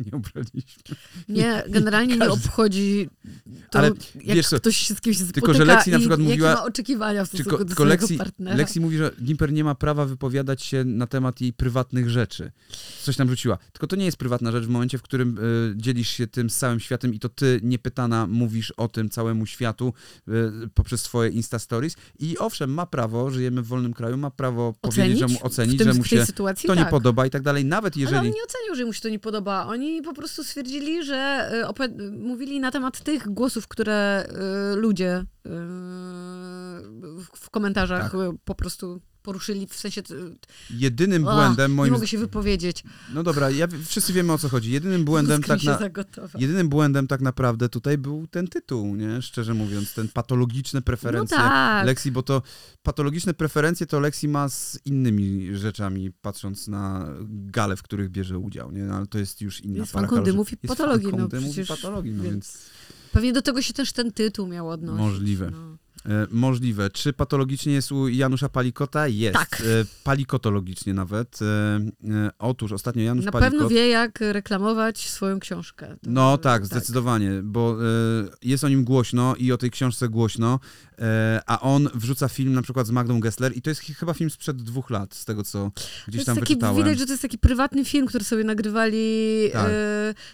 nie 0.00 0.12
obraliśmy. 0.12 0.82
Nie, 1.28 1.62
generalnie 1.68 2.16
nie 2.16 2.30
obchodzi 2.30 3.08
to, 3.70 3.78
Ale 3.78 3.90
jak 4.24 4.36
wiesz 4.36 4.48
co, 4.48 4.56
ktoś 4.56 4.76
się 4.76 4.94
z 4.94 5.00
kimś 5.00 5.16
spotyka 5.16 5.34
tylko, 5.34 5.54
że 5.54 5.64
Lexi 5.64 5.90
na 5.90 5.98
przykład 5.98 6.20
jakie 6.20 6.32
mówiła- 6.32 6.54
ma 6.54 6.64
oczekiwania 6.64 7.24
w 7.24 7.28
stosunku 7.28 7.50
Tylko, 7.50 7.64
do 7.64 7.68
tylko 7.68 7.84
Lexi, 7.84 8.18
partnera. 8.18 8.56
Lexi 8.56 8.80
mówi, 8.80 8.96
że 8.96 9.10
Gimper 9.22 9.52
nie 9.52 9.64
ma 9.64 9.74
prawa 9.74 10.04
wypowiadać 10.06 10.62
się 10.62 10.84
na 10.84 11.06
temat 11.06 11.40
jej 11.40 11.52
prywatnych 11.52 12.10
rzeczy. 12.10 12.52
Coś 13.02 13.16
tam 13.16 13.28
rzuciła. 13.28 13.58
Tylko 13.72 13.86
to 13.86 13.96
nie 13.96 14.04
jest 14.04 14.16
prywatna 14.16 14.52
rzecz 14.52 14.64
w 14.64 14.68
momencie, 14.68 14.98
w 14.98 15.02
którym 15.02 15.38
y, 15.38 15.74
dzielisz 15.76 16.08
się 16.08 16.26
tym 16.26 16.50
z 16.50 16.56
całym 16.56 16.80
światem 16.80 17.14
i 17.14 17.18
to 17.18 17.28
ty 17.28 17.60
niepytana 17.62 18.26
mówisz 18.26 18.70
o 18.70 18.88
tym 18.88 19.10
całemu 19.10 19.46
światu 19.46 19.92
y, 20.28 20.32
poprzez 20.74 21.02
swoje 21.02 21.30
Insta 21.30 21.58
Stories. 21.58 21.96
I 22.18 22.38
owszem, 22.38 22.74
ma 22.74 22.86
prawo, 22.86 23.30
żyjemy 23.30 23.62
w 23.62 23.66
wolnym 23.66 23.94
kraju, 23.94 24.16
ma 24.16 24.30
prawo 24.30 24.74
powiedzieć, 24.80 25.18
że 25.18 25.26
mu 25.26 25.38
ocenić, 25.42 25.78
tym, 25.78 25.92
że 25.92 25.98
mu 25.98 26.04
się 26.04 26.26
to 26.26 26.44
tak. 26.44 26.78
nie 26.78 26.84
podoba 26.84 27.26
i 27.26 27.30
tak 27.30 27.42
dalej. 27.42 27.64
Nawet 27.64 27.94
Ale 27.94 28.02
jeżeli... 28.02 28.28
on 28.28 28.34
nie 28.34 28.44
ocenił, 28.44 28.74
że 28.74 28.84
mu 28.84 28.92
się 28.92 29.00
to 29.00 29.08
nie 29.08 29.18
podoba. 29.18 29.66
Oni 29.66 29.83
po 30.04 30.12
prostu 30.12 30.44
stwierdzili, 30.44 31.04
że 31.04 31.50
y, 31.54 31.66
mówili 32.10 32.60
na 32.60 32.70
temat 32.70 33.00
tych 33.00 33.28
głosów, 33.28 33.68
które 33.68 34.26
y, 34.72 34.76
ludzie 34.76 35.16
y, 35.16 35.50
w, 37.34 37.50
komentarzach 37.50 38.02
Tak. 38.12 38.20
po 38.44 38.54
prostu 38.54 39.00
poruszyli, 39.24 39.66
w 39.66 39.74
sensie... 39.74 40.02
Jedynym 40.70 41.28
ach, 41.28 41.34
błędem 41.34 41.70
Nie 41.70 41.76
moim 41.76 41.92
mogę 41.92 42.06
się 42.06 42.18
wypowiedzieć. 42.18 42.84
No 43.14 43.22
dobra, 43.22 43.50
ja, 43.50 43.66
wszyscy 43.84 44.12
wiemy 44.12 44.32
o 44.32 44.38
co 44.38 44.48
chodzi. 44.48 44.72
Jedynym 44.72 45.04
błędem 45.04 45.42
tak 45.42 45.62
na, 45.62 45.78
jedynym 46.38 46.68
błędem 46.68 47.06
tak 47.06 47.20
naprawdę 47.20 47.68
tutaj 47.68 47.98
był 47.98 48.26
ten 48.26 48.48
tytuł, 48.48 48.96
nie? 48.96 49.22
Szczerze 49.22 49.54
mówiąc, 49.54 49.94
ten 49.94 50.08
patologiczne 50.08 50.82
preferencje 50.82 51.38
No 51.38 51.44
tak. 51.44 51.86
Lexi, 51.86 52.12
bo 52.12 52.22
to 52.22 52.42
patologiczne 52.82 53.34
preferencje 53.34 53.86
to 53.86 54.00
Lexi 54.00 54.28
ma 54.28 54.48
z 54.48 54.78
innymi 54.84 55.56
rzeczami, 55.56 56.10
patrząc 56.10 56.68
na 56.68 57.14
gale, 57.28 57.76
w 57.76 57.82
których 57.82 58.10
bierze 58.10 58.38
udział, 58.38 58.72
nie? 58.72 58.82
No, 58.82 58.94
ale 58.94 59.06
to 59.06 59.18
jest 59.18 59.40
już 59.40 59.60
inna 59.60 59.78
Jest 59.78 59.92
para 59.92 60.08
fanką 60.08 60.24
dymów 60.24 60.52
i 60.52 60.56
Jest 60.62 60.76
patologii, 60.76 61.10
fanką 61.10 61.28
no 61.34 61.40
przecież, 61.40 61.68
patologii, 61.68 62.12
no 62.12 62.24
więc... 62.24 62.58
Pewnie 63.12 63.32
do 63.32 63.42
tego 63.42 63.62
się 63.62 63.72
też 63.72 63.92
ten 63.92 64.12
tytuł 64.12 64.46
miał 64.46 64.68
odnosić. 64.68 65.00
Możliwe. 65.00 65.50
No. 65.50 65.83
E, 66.08 66.26
możliwe. 66.30 66.90
Czy 66.90 67.12
patologicznie 67.12 67.72
jest 67.72 67.92
u 67.92 68.08
Janusza 68.08 68.48
Palikota? 68.48 69.08
Jest. 69.08 69.34
Tak. 69.34 69.60
E, 69.60 69.64
palikotologicznie 70.04 70.94
nawet. 70.94 71.38
E, 71.42 71.80
otóż 72.38 72.72
ostatnio 72.72 73.02
Janusz 73.02 73.24
Na 73.24 73.32
Palikot... 73.32 73.52
pewno 73.52 73.68
wie, 73.68 73.88
jak 73.88 74.18
reklamować 74.20 75.08
swoją 75.08 75.40
książkę. 75.40 75.86
To- 75.86 75.96
No 76.10 76.38
tak, 76.38 76.66
zdecydowanie, 76.66 77.30
bo 77.42 77.76
jest 78.42 78.64
o 78.64 78.68
nim 78.68 78.84
głośno 78.84 79.34
i 79.36 79.52
o 79.52 79.56
tej 79.56 79.70
książce 79.70 80.08
głośno, 80.08 80.60
a 81.46 81.60
on 81.60 81.88
wrzuca 81.94 82.28
film 82.28 82.52
na 82.52 82.62
przykład 82.62 82.86
z 82.86 82.90
Magdą 82.90 83.20
Gessler 83.20 83.56
i 83.56 83.62
to 83.62 83.70
jest 83.70 83.80
ch- 83.80 83.96
chyba 83.98 84.14
film 84.14 84.30
sprzed 84.30 84.56
dwóch 84.62 84.90
lat, 84.90 85.14
z 85.14 85.24
tego 85.24 85.42
co 85.44 85.70
gdzieś 86.08 86.24
tam 86.24 86.34
taki, 86.36 86.54
wyczytałem. 86.54 86.76
widać, 86.76 86.98
że 86.98 87.06
to 87.06 87.12
jest 87.12 87.22
taki 87.22 87.38
prywatny 87.38 87.84
film, 87.84 88.06
który 88.06 88.24
sobie 88.24 88.44
nagrywali 88.44 89.00
Tak. 89.52 89.70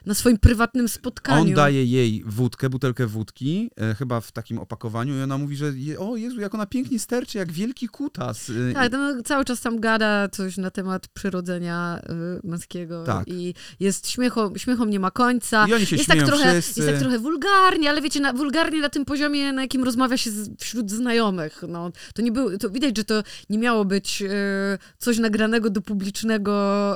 na 0.07 0.15
swoim 0.15 0.39
prywatnym 0.39 0.89
spotkaniu. 0.89 1.43
On 1.43 1.55
daje 1.55 1.85
jej 1.85 2.23
wódkę, 2.27 2.71
butelkę 2.71 3.07
wódki, 3.07 3.71
chyba 3.99 4.21
w 4.21 4.33
takim 4.33 4.59
opakowaniu 4.59 5.19
i 5.19 5.23
ona 5.23 5.39
mówi, 5.39 5.57
że 5.61 5.99
o 5.99 6.17
Jezu, 6.17 6.41
jak 6.41 6.55
ona 6.55 6.67
pięknie 6.67 6.99
sterczy, 6.99 7.39
jak 7.39 7.53
wielki 7.53 7.89
kutas. 7.89 8.51
E, 8.71 8.75
Tak, 8.75 8.93
no, 8.93 9.23
cały 9.23 9.45
czas 9.45 9.61
tam 9.61 9.81
gada 9.81 10.29
coś 10.29 10.57
na 10.57 10.71
temat 10.71 11.09
przyrodzenia 11.09 12.01
y, 12.45 12.49
męskiego 12.49 13.05
Tak. 13.05 13.29
i 13.29 13.55
jest 13.81 14.11
śmiecho, 14.11 14.53
śmiechom 14.57 14.91
nie 14.91 15.01
ma 15.01 15.11
końca. 15.11 15.67
I 15.69 15.75
oni 15.75 15.87
się 15.87 15.97
jest 15.97 16.09
tak, 16.09 16.23
trochę, 16.23 16.53
wszyscy. 16.53 16.81
jest 16.81 16.93
tak 16.93 17.01
trochę 17.01 17.19
wulgarnie, 17.19 17.91
ale 17.91 18.03
wiecie, 18.03 18.21
na, 18.21 18.33
wulgarnie 18.33 18.81
na 18.81 18.89
tym 18.89 19.05
poziomie, 19.05 19.53
na 19.53 19.63
jakim 19.63 19.85
rozmawia 19.85 20.17
się 20.17 20.31
z, 20.31 20.61
wśród 20.61 20.91
znajomych. 20.91 21.63
No, 21.69 21.93
to 22.15 22.23
nie 22.23 22.33
było, 22.33 22.59
to 22.59 22.71
widać, 22.71 22.97
że 22.97 23.05
to 23.05 23.23
nie 23.51 23.59
miało 23.59 23.85
być 23.85 24.23
y, 24.23 24.29
coś 24.99 25.19
nagranego 25.19 25.71
do 25.71 25.81
publicznego, 25.81 26.53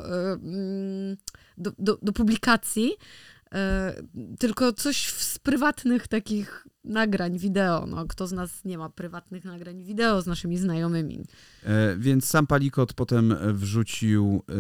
y, 0.06 0.10
mm, 0.32 1.16
do, 1.58 1.72
do, 1.78 1.98
do 2.02 2.12
publikacji, 2.12 2.92
y, 2.92 4.36
tylko 4.38 4.72
coś 4.72 5.08
z 5.12 5.38
prywatnych 5.38 6.08
takich 6.08 6.66
nagrań 6.84 7.38
wideo. 7.38 7.86
No, 7.86 8.06
kto 8.06 8.26
z 8.26 8.32
nas 8.32 8.64
nie 8.64 8.78
ma 8.78 8.88
prywatnych 8.88 9.44
nagrań 9.44 9.82
wideo 9.82 10.22
z 10.22 10.26
naszymi 10.26 10.58
znajomymi? 10.58 11.24
E, 11.64 11.96
Więc 11.98 12.24
sam 12.24 12.46
Palikot 12.46 12.92
potem 12.92 13.34
wrzucił 13.52 14.42
e, 14.48 14.54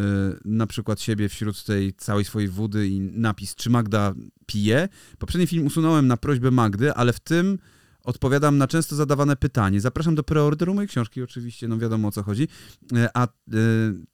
na 0.44 0.66
przykład 0.66 1.00
siebie 1.00 1.28
wśród 1.28 1.64
tej 1.64 1.94
całej 1.94 2.24
swojej 2.24 2.48
wody 2.48 2.88
i 2.88 3.00
napis, 3.00 3.54
czy 3.54 3.70
Magda 3.70 4.14
pije. 4.46 4.88
Poprzedni 5.18 5.46
film 5.46 5.66
usunąłem 5.66 6.06
na 6.06 6.16
prośbę 6.16 6.50
Magdy, 6.50 6.94
ale 6.94 7.12
w 7.12 7.20
tym 7.20 7.58
odpowiadam 8.04 8.58
na 8.58 8.68
często 8.68 8.96
zadawane 8.96 9.36
pytanie. 9.36 9.80
Zapraszam 9.80 10.14
do 10.14 10.22
preorderu 10.22 10.74
mojej 10.74 10.88
książki, 10.88 11.22
oczywiście, 11.22 11.68
no 11.68 11.78
wiadomo 11.78 12.08
o 12.08 12.12
co 12.12 12.22
chodzi. 12.22 12.48
E, 12.96 13.08
A 13.14 13.24
e, 13.24 13.28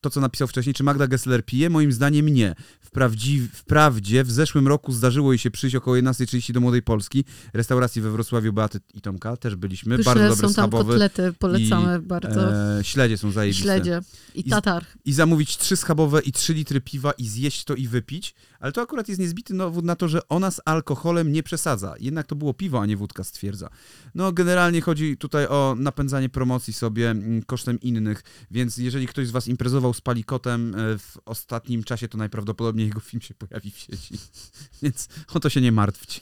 to, 0.01 0.11
co 0.11 0.21
napisał 0.21 0.49
wcześniej, 0.49 0.75
czy 0.75 0.85
Magda 0.85 1.07
Gessler 1.07 1.45
pije? 1.45 1.71
Moim 1.71 1.93
zdaniem 1.93 2.29
nie. 2.29 2.55
Wprawdzi, 2.81 3.49
wprawdzie 3.53 4.25
w 4.25 4.31
zeszłym 4.31 4.69
roku 4.69 4.93
zdarzyło 4.93 5.33
jej 5.33 5.39
się 5.39 5.51
przyjść 5.51 5.77
około 5.77 5.97
11.30 5.97 6.53
do 6.53 6.61
Młodej 6.61 6.83
Polski, 6.83 7.25
restauracji 7.53 8.03
we 8.03 8.11
Wrocławiu 8.11 8.53
Beaty 8.53 8.81
i 8.95 9.01
Tomka, 9.01 9.37
też 9.37 9.57
byliśmy. 9.57 9.97
Pyszne 9.97 10.15
Bardzo 10.15 10.29
dobry 10.29 10.49
są 10.49 10.55
tam 10.55 10.65
schabowy. 10.65 10.93
kotlety, 10.93 11.33
polecamy 11.39 12.03
bardzo. 12.03 12.53
E, 12.79 12.85
śledzie 12.85 13.19
są 13.19 13.29
I 13.29 13.33
zajebiste. 13.33 13.63
śledzie. 13.63 14.01
I 14.35 14.41
I 14.41 14.51
tatar. 14.51 14.85
I 15.05 15.13
zamówić 15.13 15.57
trzy 15.59 15.77
schabowe 15.77 16.21
i 16.21 16.33
trzy 16.33 16.55
litry 16.55 16.81
piwa 16.81 17.13
i 17.13 17.29
zjeść 17.29 17.65
to 17.65 17.75
i 17.75 17.89
wypić. 17.89 18.35
Ale 18.61 18.73
to 18.73 18.83
akurat 18.83 19.09
jest 19.09 19.21
niezbity 19.21 19.57
dowód 19.57 19.85
na 19.85 19.97
to, 19.97 20.09
że 20.09 20.29
ona 20.29 20.51
z 20.51 20.61
alkoholem 20.65 21.33
nie 21.33 21.43
przesadza. 21.43 21.95
Jednak 22.01 22.27
to 22.27 22.37
było 22.37 22.55
piwo, 22.55 22.81
a 22.81 22.87
nie 22.87 22.97
wódka, 22.97 23.25
stwierdza. 23.25 23.69
No 24.15 24.33
generalnie 24.33 24.81
chodzi 24.81 25.17
tutaj 25.17 25.47
o 25.47 25.77
napędzanie 25.79 26.29
promocji 26.29 26.73
sobie 26.73 27.11
mm, 27.11 27.43
kosztem 27.43 27.81
innych, 27.81 28.23
więc 28.51 28.77
jeżeli 28.77 29.07
ktoś 29.07 29.27
z 29.27 29.31
was 29.31 29.49
imprezował 29.49 29.95
z 29.95 30.01
Palikotem 30.01 30.75
e, 30.75 30.99
w 30.99 31.19
ostatnim 31.25 31.85
czasie, 31.85 32.09
to 32.09 32.19
najprawdopodobniej 32.19 32.87
jego 32.87 33.01
film 33.01 33.21
się 33.21 33.35
pojawi 33.35 33.71
w 33.71 33.79
sieci. 33.79 34.15
Więc 34.83 35.09
o 35.35 35.41
to 35.41 35.51
się 35.51 35.61
nie 35.61 35.73
martwcie. 35.73 36.21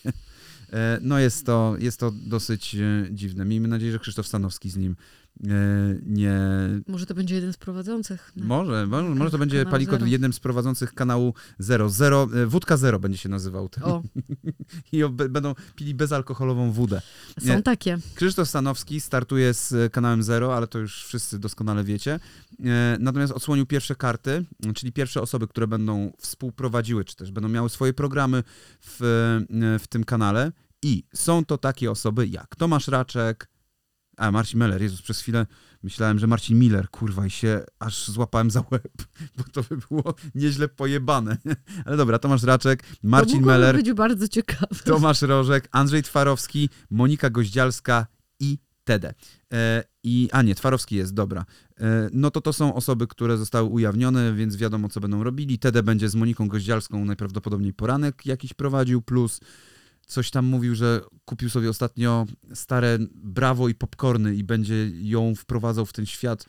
E, 0.73 0.99
No 1.03 1.19
jest 1.19 1.47
to, 1.47 1.77
jest 1.79 2.01
to 2.01 2.11
dosyć 2.11 2.75
e, 2.75 3.07
dziwne. 3.11 3.45
Miejmy 3.45 3.69
nadzieję, 3.69 3.93
że 3.93 3.99
Krzysztof 3.99 4.27
Stanowski 4.27 4.71
z 4.71 4.77
nim 4.77 4.97
nie, 6.07 6.39
Może 6.89 7.07
to 7.07 7.15
będzie 7.15 7.35
jeden 7.35 7.53
z 7.53 7.57
prowadzących. 7.57 8.33
Może, 8.37 8.87
może, 8.87 9.09
może 9.09 9.31
to 9.31 9.39
będzie 9.39 9.65
Palikot 9.67 9.99
Zero. 10.01 10.11
jednym 10.11 10.33
z 10.33 10.41
prowadzących 10.41 10.95
kanału 10.95 11.35
Zero. 11.59 11.89
Zero 11.89 12.29
e, 12.35 12.47
Wódka 12.47 12.77
Zero 12.77 12.99
będzie 13.01 13.19
się 13.19 13.29
nazywał. 13.29 13.69
Ten. 13.69 13.85
O, 13.85 14.03
I 14.93 15.03
będą 15.09 15.55
pili 15.77 15.95
bezalkoholową 15.95 16.73
wódę. 16.73 17.03
są 17.41 17.47
Nie. 17.57 17.63
takie. 17.63 17.99
Krzysztof 18.15 18.49
Stanowski 18.49 19.01
startuje 19.01 19.55
z 19.55 19.73
e, 19.73 19.91
kanałem 19.91 20.23
Zero, 20.23 20.57
ale 20.57 20.67
to 20.67 20.79
już 20.79 21.05
wszyscy 21.05 21.39
doskonale 21.39 21.85
wiecie. 21.85 22.21
E, 22.65 22.97
Natomiast 23.01 23.33
odsłonił 23.33 23.67
pierwsze 23.67 23.95
karty, 23.95 24.45
czyli 24.75 24.93
pierwsze 24.93 25.23
osoby, 25.23 25.49
które 25.49 25.67
będą 25.67 26.13
współprowadziły, 26.19 27.05
czy 27.05 27.17
też 27.17 27.33
będą 27.33 27.49
miały 27.49 27.69
swoje 27.69 27.93
programy 27.93 28.43
w, 28.81 29.03
e, 29.03 29.79
w 29.79 29.87
tym 29.89 30.05
kanale. 30.05 30.53
I 30.83 31.05
są 31.15 31.45
to 31.45 31.59
takie 31.59 31.91
osoby 31.91 32.27
jak 32.27 32.57
Tomasz 32.57 32.89
Raczek, 32.89 33.49
a 34.19 34.31
Marcin 34.31 34.59
Meller, 34.59 34.83
Jezus, 34.83 35.03
przez 35.03 35.21
chwilę 35.21 35.47
myślałem, 35.83 36.19
że 36.19 36.27
Marcin 36.27 36.59
Miller, 36.59 36.91
kurwa, 36.91 37.27
i 37.27 37.31
się 37.31 37.65
aż 37.79 38.09
złapałem 38.09 38.51
za 38.51 38.65
łeb, 38.71 38.93
bo 39.39 39.45
to 39.53 39.63
by 39.63 39.77
było 39.89 40.15
nieźle 40.35 40.69
pojebane. 40.69 41.37
Ale 41.87 41.97
dobra, 41.97 42.19
Tomasz 42.19 42.43
Raczek, 42.43 42.83
Marcin 43.03 43.41
to 43.41 43.47
Meller, 43.47 43.77
być 43.77 43.93
bardzo 43.93 44.29
ciekawe. 44.29 44.67
Tomasz 44.85 45.23
Rożek, 45.23 45.69
Andrzej 45.71 46.03
Twarowski, 46.03 46.69
Monika 46.91 47.31
Goździalska 47.31 48.07
i 48.41 48.59
Tede. 48.85 49.15
E, 49.53 49.85
I, 50.03 50.29
a 50.33 50.43
nie, 50.43 50.55
Twarowski 50.55 50.97
jest, 50.97 51.15
dobra. 51.15 51.45
E, 51.81 52.09
no 52.13 52.31
to 52.31 52.41
to 52.41 52.53
są 52.53 52.75
osoby, 52.75 53.07
które 53.07 53.37
zostały 53.37 53.69
ujawnione, 53.69 54.35
więc 54.35 54.57
wiadomo, 54.57 54.89
co 54.89 55.01
będą 55.01 55.23
robili. 55.23 55.59
Tede 55.59 55.83
będzie 55.83 56.09
z 56.09 56.15
Moniką 56.15 56.49
Goździalską 56.49 57.05
najprawdopodobniej 57.05 57.73
poranek 57.73 58.27
jakiś 58.27 58.55
prowadził, 58.55 59.03
plus 59.03 59.41
coś 60.09 60.31
tam 60.31 60.45
mówił, 60.45 60.75
że 60.75 61.01
kupił 61.25 61.51
sobie 61.51 61.71
ostatnio 61.71 62.27
stare 62.55 62.99
Brawo 63.15 63.69
i 63.69 63.75
popcorny 63.75 64.35
i 64.35 64.45
będzie 64.45 64.91
ją 65.01 65.35
wprowadzał 65.35 65.87
w 65.87 65.93
ten 65.93 66.07
świat. 66.07 66.45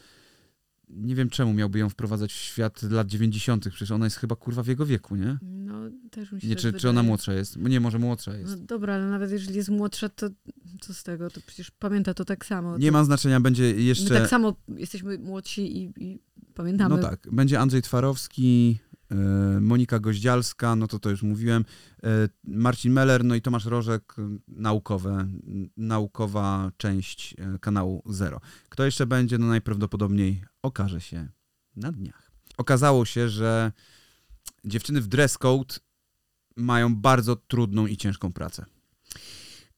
Nie 0.89 1.15
wiem 1.15 1.29
czemu 1.29 1.53
miałby 1.53 1.79
ją 1.79 1.89
wprowadzać 1.89 2.33
w 2.33 2.35
świat 2.35 2.83
lat 2.83 3.07
90. 3.07 3.69
Przecież 3.69 3.91
ona 3.91 4.05
jest 4.05 4.17
chyba 4.17 4.35
kurwa 4.35 4.63
w 4.63 4.67
jego 4.67 4.85
wieku, 4.85 5.15
nie? 5.15 5.37
No, 5.41 5.73
też 6.11 6.31
mi 6.31 6.41
się 6.41 6.47
Nie, 6.47 6.55
tak 6.55 6.61
czy, 6.61 6.73
czy 6.73 6.89
ona 6.89 7.03
młodsza 7.03 7.33
jest? 7.33 7.57
Nie, 7.57 7.79
może 7.79 7.99
młodsza 7.99 8.37
jest. 8.37 8.57
No 8.59 8.65
dobra, 8.65 8.93
ale 8.95 9.09
nawet 9.09 9.31
jeżeli 9.31 9.55
jest 9.55 9.69
młodsza, 9.69 10.09
to 10.09 10.29
co 10.81 10.93
z 10.93 11.03
tego? 11.03 11.29
To 11.29 11.41
przecież 11.45 11.71
pamięta 11.71 12.13
to 12.13 12.25
tak 12.25 12.45
samo. 12.45 12.77
Nie 12.77 12.87
to 12.87 12.93
ma 12.93 13.03
znaczenia, 13.03 13.39
będzie 13.39 13.73
My 13.73 13.81
jeszcze. 13.81 14.09
tak 14.09 14.29
samo 14.29 14.55
jesteśmy 14.77 15.17
młodsi 15.17 15.77
i, 15.77 16.03
i 16.03 16.19
pamiętamy. 16.53 16.95
No 16.95 17.01
tak, 17.01 17.27
będzie 17.31 17.59
Andrzej 17.59 17.81
Twarowski, 17.81 18.79
Monika 19.61 19.99
Goździalska, 19.99 20.75
no 20.75 20.87
to 20.87 20.99
to 20.99 21.09
już 21.09 21.23
mówiłem, 21.23 21.65
e, 22.03 22.29
Marcin 22.43 22.93
Meller, 22.93 23.23
no 23.25 23.35
i 23.35 23.41
Tomasz 23.41 23.65
Rożek, 23.65 24.15
e, 24.17 24.37
naukowe, 24.47 25.27
naukowa 25.77 26.71
część 26.77 27.35
e, 27.37 27.59
kanału 27.59 28.03
Zero. 28.05 28.41
Kto 28.69 28.85
jeszcze 28.85 29.05
będzie, 29.05 29.37
no 29.37 29.47
najprawdopodobniej 29.47 30.43
okaże 30.63 31.01
się 31.01 31.27
na 31.75 31.91
dniach. 31.91 32.31
Okazało 32.57 33.05
się, 33.05 33.29
że 33.29 33.71
dziewczyny 34.65 35.01
w 35.01 35.07
dress 35.07 35.37
code 35.37 35.75
mają 36.55 36.95
bardzo 36.95 37.35
trudną 37.35 37.87
i 37.87 37.97
ciężką 37.97 38.33
pracę. 38.33 38.65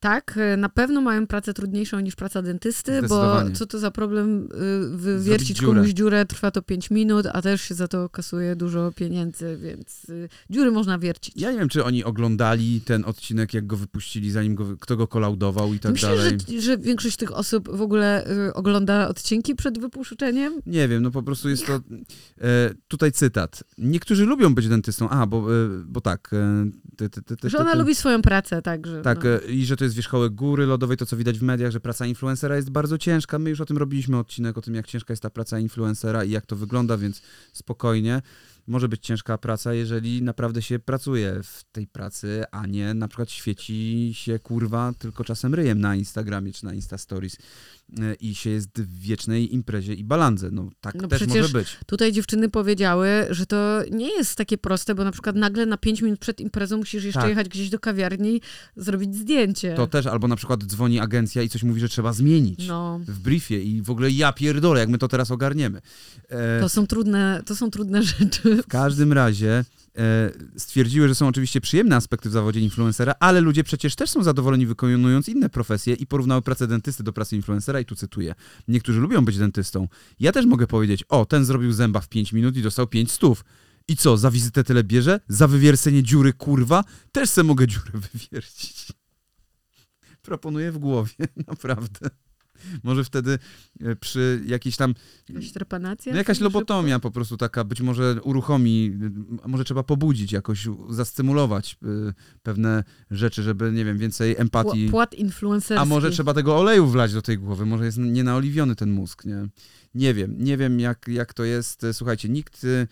Tak, 0.02 0.38
y, 0.54 0.58
na 0.58 0.70
pewno 0.70 1.02
mają 1.02 1.28
pracę 1.28 1.54
trudniejszą 1.54 2.00
niż 2.00 2.16
praca 2.16 2.42
dentysty, 2.42 3.02
bo 3.02 3.36
co 3.54 3.66
to 3.66 3.80
za 3.80 3.92
problem 3.92 4.50
y, 4.94 4.98
wywiercić 4.98 5.58
dziurę. 5.58 5.74
komuś 5.74 5.90
dziurę, 5.90 6.26
trwa 6.26 6.52
to 6.52 6.62
5 6.62 6.92
minut, 6.92 7.26
a 7.34 7.42
też 7.42 7.62
się 7.62 7.76
za 7.76 7.88
to 7.88 8.10
kasuje 8.10 8.56
dużo 8.56 8.92
pieniędzy, 8.96 9.58
więc 9.62 10.10
y, 10.10 10.30
dziury 10.50 10.72
można 10.72 11.00
wiercić. 11.00 11.34
Ja 11.38 11.52
nie 11.52 11.60
wiem, 11.60 11.70
czy 11.70 11.84
oni 11.84 12.04
oglądali 12.04 12.82
ten 12.82 13.06
odcinek, 13.06 13.54
jak 13.54 13.68
go 13.68 13.78
wypuścili, 13.78 14.32
zanim 14.32 14.56
go, 14.56 14.78
kto 14.80 14.98
go 14.98 15.08
kolaudował 15.08 15.74
i 15.74 15.80
tak 15.80 15.92
Myślę, 15.92 16.10
dalej. 16.10 16.38
że, 16.50 16.62
że 16.62 16.78
większość 16.78 17.18
tych 17.18 17.32
osób 17.36 17.70
w 17.78 17.82
ogóle 17.82 18.28
ogląda 18.54 19.08
odcinki 19.08 19.56
przed 19.56 19.80
wypuszczeniem. 19.80 20.54
Nie 20.66 20.88
wiem, 20.88 21.04
no 21.04 21.12
po 21.12 21.24
prostu 21.24 21.50
jest 21.50 21.68
to. 21.68 21.74
E, 21.74 21.80
tutaj 22.88 23.12
cytat. 23.12 23.64
Niektórzy 23.78 24.26
lubią 24.26 24.56
być 24.56 24.68
dentystą. 24.68 25.10
A, 25.10 25.26
bo, 25.28 25.56
e, 25.56 25.68
bo 25.86 26.02
tak. 26.02 26.30
E, 26.34 26.70
ty, 26.98 27.10
ty, 27.10 27.22
ty, 27.22 27.38
ty, 27.38 27.50
Że 27.50 27.58
ty, 27.58 27.64
ona 27.64 27.72
ty. 27.72 27.78
lubi 27.78 27.96
swoją 27.96 28.22
pracę, 28.22 28.62
także. 28.62 29.02
Tak, 29.02 29.24
no. 29.24 29.50
i 29.50 29.66
że 29.66 29.78
to 29.78 29.84
jest 29.84 29.91
wierzchołek 29.96 30.34
góry 30.34 30.66
lodowej, 30.66 30.98
to 30.98 31.06
co 31.06 31.18
widać 31.18 31.40
w 31.40 31.44
mediach, 31.44 31.72
że 31.72 31.80
praca 31.80 32.06
influencera 32.06 32.56
jest 32.56 32.70
bardzo 32.70 32.98
ciężka. 32.98 33.40
My 33.40 33.50
już 33.50 33.62
o 33.62 33.66
tym 33.66 33.78
robiliśmy 33.78 34.18
odcinek, 34.18 34.58
o 34.58 34.62
tym 34.62 34.76
jak 34.76 34.88
ciężka 34.88 35.14
jest 35.14 35.24
ta 35.24 35.30
praca 35.30 35.60
influencera 35.60 36.24
i 36.24 36.32
jak 36.32 36.46
to 36.46 36.56
wygląda, 36.56 36.98
więc 36.98 37.22
spokojnie. 37.54 38.22
Może 38.68 38.90
być 38.90 39.06
ciężka 39.06 39.38
praca, 39.38 39.74
jeżeli 39.74 40.22
naprawdę 40.22 40.62
się 40.62 40.80
pracuje 40.80 41.40
w 41.44 41.64
tej 41.72 41.88
pracy, 41.88 42.44
a 42.52 42.68
nie 42.68 42.94
na 42.94 43.08
przykład 43.08 43.32
świeci 43.32 44.12
się 44.14 44.40
kurwa 44.40 44.94
tylko 45.00 45.24
czasem 45.24 45.56
ryjem 45.56 45.82
na 45.82 45.96
Instagramie 45.96 46.54
czy 46.54 46.66
na 46.66 46.74
Insta 46.74 46.98
Stories 46.98 47.38
e, 48.00 48.14
i 48.14 48.36
się 48.36 48.50
jest 48.50 48.82
w 48.82 49.00
wiecznej 49.00 49.54
imprezie 49.54 49.94
i 49.94 50.04
balandze. 50.04 50.52
No 50.52 50.70
tak 50.82 50.96
No 50.96 51.08
też 51.08 51.28
może 51.28 51.50
być. 51.50 51.78
Tutaj 51.86 52.12
dziewczyny 52.12 52.50
powiedziały, 52.50 53.08
że 53.30 53.46
to 53.46 53.82
nie 53.92 54.10
jest 54.18 54.36
takie 54.36 54.58
proste, 54.58 54.96
bo 54.96 55.04
na 55.04 55.12
przykład 55.12 55.36
nagle 55.36 55.66
na 55.66 55.78
5 55.78 56.02
minut 56.02 56.20
przed 56.20 56.40
imprezą 56.40 56.78
musisz 56.78 57.04
jeszcze 57.04 57.20
Tak. 57.20 57.30
jechać 57.30 57.50
gdzieś 57.50 57.70
do 57.70 57.80
kawiarni, 57.80 58.42
zrobić 58.76 59.16
zdjęcie. 59.16 59.74
To 59.76 59.88
też, 59.88 60.06
albo 60.06 60.28
na 60.28 60.36
przykład 60.36 60.64
dzwoni 60.64 61.00
agencja 61.00 61.42
i 61.42 61.50
coś 61.50 61.64
mówi, 61.64 61.80
że 61.82 61.90
trzeba 61.90 62.14
zmienić 62.14 62.68
No, 62.68 63.00
w 63.08 63.20
briefie 63.20 63.64
i 63.64 63.82
w 63.82 63.90
ogóle 63.90 64.12
ja 64.12 64.34
pierdolę, 64.34 64.80
jak 64.80 64.90
my 64.90 64.98
to 64.98 65.08
teraz 65.08 65.32
ogarniemy. 65.32 65.82
E, 66.30 66.60
to 66.62 66.70
są 66.70 66.88
trudne, 66.88 67.44
to 67.46 67.56
są 67.56 67.72
trudne 67.72 68.04
rzeczy. 68.20 68.51
W 68.64 68.68
każdym 68.68 69.14
razie 69.14 69.66
e, 69.98 70.32
stwierdziły, 70.58 71.08
że 71.08 71.16
są 71.16 71.28
oczywiście 71.28 71.62
przyjemne 71.62 71.96
aspekty 71.96 72.30
w 72.30 72.32
zawodzie 72.32 72.60
influencera, 72.60 73.16
ale 73.20 73.42
ludzie 73.42 73.64
przecież 73.64 73.96
też 73.96 74.10
są 74.10 74.24
zadowoleni 74.24 74.66
wykonując 74.66 75.30
inne 75.30 75.50
profesje 75.50 75.94
i 75.94 76.08
porównały 76.08 76.42
pracę 76.42 76.68
dentysty 76.68 77.04
do 77.04 77.14
pracy 77.14 77.36
influencera 77.36 77.80
i 77.80 77.86
tu 77.86 77.96
cytuję. 77.96 78.36
Niektórzy 78.68 79.00
lubią 79.00 79.26
być 79.26 79.38
dentystą. 79.38 79.88
Ja 80.20 80.32
też 80.32 80.46
mogę 80.46 80.68
powiedzieć, 80.68 81.04
o, 81.04 81.26
ten 81.26 81.46
zrobił 81.46 81.72
zęba 81.72 82.02
w 82.02 82.10
5 82.10 82.34
minut 82.34 82.58
i 82.58 82.62
dostał 82.62 82.88
5 82.88 83.12
stów. 83.12 83.46
I 83.88 83.96
co, 83.96 84.18
za 84.18 84.32
wizytę 84.32 84.64
tyle 84.64 84.84
bierze? 84.84 85.20
Za 85.28 85.48
wywiercenie 85.48 86.04
dziury, 86.04 86.34
kurwa? 86.34 86.84
Też 87.12 87.30
se 87.30 87.44
mogę 87.44 87.68
dziurę 87.68 87.92
wywiercić. 88.14 88.88
Proponuję 90.22 90.72
w 90.72 90.78
głowie, 90.78 91.14
naprawdę. 91.48 92.10
Może 92.84 93.04
wtedy 93.04 93.40
e, 93.82 93.96
przy 93.96 94.44
jakiejś 94.46 94.76
tam 94.78 94.94
Jakaś 95.30 95.52
trepanacja? 95.52 96.12
no 96.12 96.18
jakaś 96.18 96.38
Szybko? 96.38 96.44
lobotomia 96.44 97.00
po 97.00 97.12
prostu 97.12 97.38
taka, 97.38 97.64
być 97.64 97.82
może 97.82 98.22
uruchomi, 98.24 98.98
może 99.48 99.64
trzeba 99.64 99.84
pobudzić, 99.84 100.32
jakoś 100.32 100.68
zastymulować 100.90 101.78
y, 102.10 102.14
pewne 102.44 102.84
rzeczy, 103.12 103.44
żeby, 103.44 103.72
nie 103.72 103.86
wiem, 103.86 103.98
więcej 103.98 104.36
empatii. 104.38 104.88
Pł- 104.88 104.92
Płat 104.92 105.14
influencerski. 105.16 105.82
A 105.82 105.86
może 105.86 106.12
trzeba 106.12 106.34
tego 106.34 106.58
oleju 106.58 106.88
wlać 106.88 107.14
do 107.14 107.22
tej 107.22 107.38
głowy, 107.38 107.66
może 107.66 107.86
jest 107.86 107.98
nienaoliwiony 107.98 108.76
ten 108.76 108.92
mózg, 108.92 109.26
nie? 109.26 109.48
Nie 109.96 110.14
wiem, 110.14 110.36
nie 110.40 110.58
wiem 110.58 110.80
jak, 110.80 111.08
jak 111.08 111.34
to 111.34 111.44
jest. 111.44 111.86
Słuchajcie, 111.94 112.30
nikt... 112.30 112.64
y, 112.64 112.88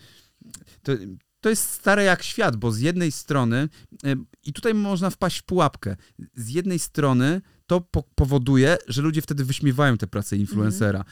To, 0.82 0.92
to 1.40 1.50
jest 1.50 1.70
stare 1.70 2.04
jak 2.04 2.22
świat, 2.22 2.56
bo 2.56 2.72
z 2.72 2.80
jednej 2.80 3.12
strony, 3.12 3.68
y, 4.06 4.16
i 4.44 4.52
tutaj 4.52 4.74
można 4.74 5.10
wpaść 5.10 5.38
w 5.38 5.42
pułapkę, 5.42 5.96
z 6.34 6.48
jednej 6.48 6.78
strony 6.78 7.40
to 7.70 7.80
po 7.80 8.02
powoduje, 8.02 8.76
że 8.88 9.02
ludzie 9.02 9.22
wtedy 9.22 9.44
wyśmiewają 9.44 9.98
tę 9.98 10.06
pracę 10.06 10.36
influencera. 10.36 11.04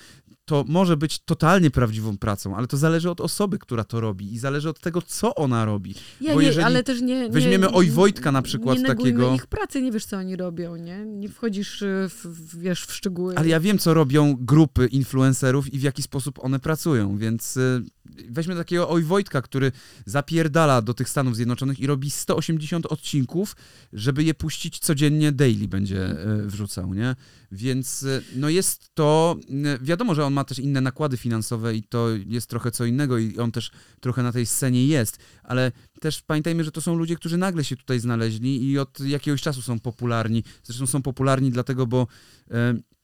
To 0.49 0.65
może 0.69 0.97
być 0.97 1.19
totalnie 1.19 1.71
prawdziwą 1.71 2.19
pracą, 2.19 2.57
ale 2.57 2.67
to 2.67 2.77
zależy 2.77 3.11
od 3.11 3.21
osoby, 3.21 3.59
która 3.59 3.85
to 3.85 4.01
robi 4.01 4.35
i 4.35 4.39
zależy 4.39 4.69
od 4.69 4.81
tego, 4.81 5.03
co 5.03 5.35
ona 5.35 5.65
robi. 5.65 5.95
Ja 6.21 6.35
bo 6.35 6.41
nie, 6.41 6.47
jeżeli 6.47 6.67
ale 6.67 6.83
też 6.83 7.01
nie, 7.01 7.07
nie... 7.07 7.31
weźmiemy 7.31 7.71
Oj 7.71 7.91
Wojtka 7.91 8.33
na 8.33 8.43
przykład 8.43 8.79
nie 8.79 8.85
takiego- 8.85 9.35
ich 9.35 9.47
pracy, 9.47 9.83
nie 9.83 9.93
wiesz, 9.93 10.05
co 10.05 10.17
oni 10.17 10.37
robią, 10.37 10.77
nie? 10.77 11.05
Nie 11.07 11.29
wchodzisz, 11.29 11.83
y, 11.83 12.09
w, 12.09 12.59
wiesz, 12.59 12.85
w 12.85 12.93
szczegóły. 12.93 13.35
Ale 13.37 13.49
ja 13.49 13.61
wiem, 13.61 13.79
co 13.79 13.95
robią 13.95 14.37
grupy 14.41 14.87
influencerów 14.87 15.75
i 15.75 15.79
w 15.79 15.83
jaki 15.83 16.03
sposób 16.03 16.45
one 16.45 16.59
pracują, 16.59 17.19
więc 17.19 17.57
y, 17.57 17.83
weźmy 18.29 18.57
takiego 18.57 18.89
Oj 18.89 19.03
Wojtka, 19.03 19.43
który 19.43 19.73
zapierdala 20.05 20.83
do 20.83 20.95
tych 20.95 21.09
Stanów 21.09 21.37
Zjednoczonych 21.37 21.81
i 21.81 21.87
robi 21.87 22.11
180 22.11 22.87
odcinków, 22.87 23.57
żeby 23.93 24.25
je 24.25 24.35
puścić 24.35 24.79
codziennie, 24.79 25.33
daily 25.33 25.69
będzie 25.69 26.11
y, 26.11 26.47
wrzucał, 26.47 26.95
nie? 26.95 27.17
Więc 27.53 28.07
no 28.37 28.49
jest 28.49 28.95
to, 28.95 29.37
wiadomo, 29.81 30.15
że 30.15 30.25
on 30.25 30.33
ma 30.39 30.45
też 30.45 30.59
inne 30.59 30.81
nakłady 30.81 31.17
finansowe 31.17 31.75
i 31.75 31.83
to 31.83 32.09
jest 32.27 32.51
trochę 32.51 32.71
co 32.71 32.85
innego 32.85 33.19
i 33.19 33.39
on 33.39 33.53
też 33.53 33.71
trochę 34.01 34.23
na 34.23 34.33
tej 34.33 34.47
scenie 34.47 34.87
jest, 34.87 35.19
ale 35.43 35.73
też 36.01 36.23
pamiętajmy, 36.23 36.65
że 36.65 36.73
to 36.73 36.81
są 36.81 36.95
ludzie, 36.95 37.17
którzy 37.17 37.39
nagle 37.39 37.65
się 37.65 37.77
tutaj 37.77 38.01
znaleźli 38.01 38.71
i 38.71 38.79
od 38.79 39.01
jakiegoś 39.01 39.43
czasu 39.43 39.63
są 39.63 39.81
popularni. 39.81 40.45
Zresztą 40.63 40.87
są 40.87 41.03
popularni 41.03 41.51
dlatego, 41.51 41.87
bo 41.87 42.07
y, 42.51 42.55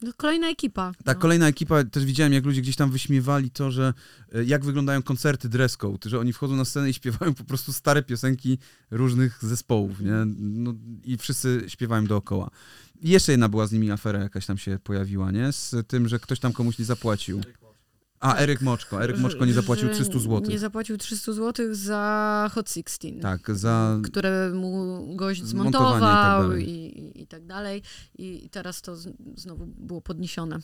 No, 0.02 0.12
kolejna 0.16 0.48
ekipa. 0.48 0.92
ta 1.04 1.12
no. 1.12 1.18
kolejna 1.18 1.48
ekipa, 1.48 1.84
też 1.84 2.04
widziałem, 2.04 2.32
jak 2.32 2.44
ludzie 2.44 2.62
gdzieś 2.62 2.76
tam 2.76 2.90
wyśmiewali 2.90 3.50
to, 3.50 3.70
że 3.70 3.94
e, 4.34 4.44
jak 4.44 4.64
wyglądają 4.64 5.02
koncerty 5.02 5.48
dress 5.48 5.76
code, 5.76 6.10
że 6.10 6.18
oni 6.18 6.32
wchodzą 6.32 6.56
na 6.56 6.64
scenę 6.64 6.90
i 6.90 6.94
śpiewają 6.94 7.34
po 7.34 7.44
prostu 7.44 7.72
stare 7.72 8.02
piosenki 8.02 8.58
różnych 8.90 9.38
zespołów, 9.42 10.00
nie? 10.00 10.12
No, 10.36 10.74
I 11.04 11.16
wszyscy 11.16 11.64
śpiewają 11.68 12.06
dookoła. 12.06 12.50
Jeszcze 13.04 13.32
jedna 13.32 13.48
była 13.48 13.66
z 13.66 13.72
nimi 13.72 13.90
afera 13.90 14.18
jakaś 14.18 14.46
tam 14.46 14.58
się 14.58 14.78
pojawiła, 14.84 15.30
nie? 15.30 15.52
Z 15.52 15.88
tym, 15.88 16.08
że 16.08 16.18
ktoś 16.18 16.40
tam 16.40 16.52
komuś 16.52 16.78
nie 16.78 16.84
zapłacił. 16.84 17.40
A, 18.24 18.36
Eryk 18.36 18.60
Moczko. 18.60 19.04
Eryk 19.04 19.18
Moczko 19.18 19.44
nie 19.44 19.52
zapłacił 19.52 19.88
Że 19.88 19.94
300 19.94 20.18
zł. 20.18 20.42
Nie 20.48 20.58
zapłacił 20.58 20.96
300 20.96 21.32
zł 21.32 21.66
za 21.74 22.50
Hot 22.54 22.68
16. 22.68 23.20
Tak, 23.20 23.50
za... 23.56 23.98
Które 24.04 24.50
mu 24.54 25.16
gość 25.16 25.40
tak 25.40 25.48
zmontował 25.48 26.56
i, 26.56 26.64
i, 26.64 27.22
i 27.22 27.26
tak 27.26 27.46
dalej. 27.46 27.82
I 28.18 28.48
teraz 28.50 28.82
to 28.82 28.96
znowu 29.36 29.66
było 29.66 30.00
podniesione. 30.00 30.58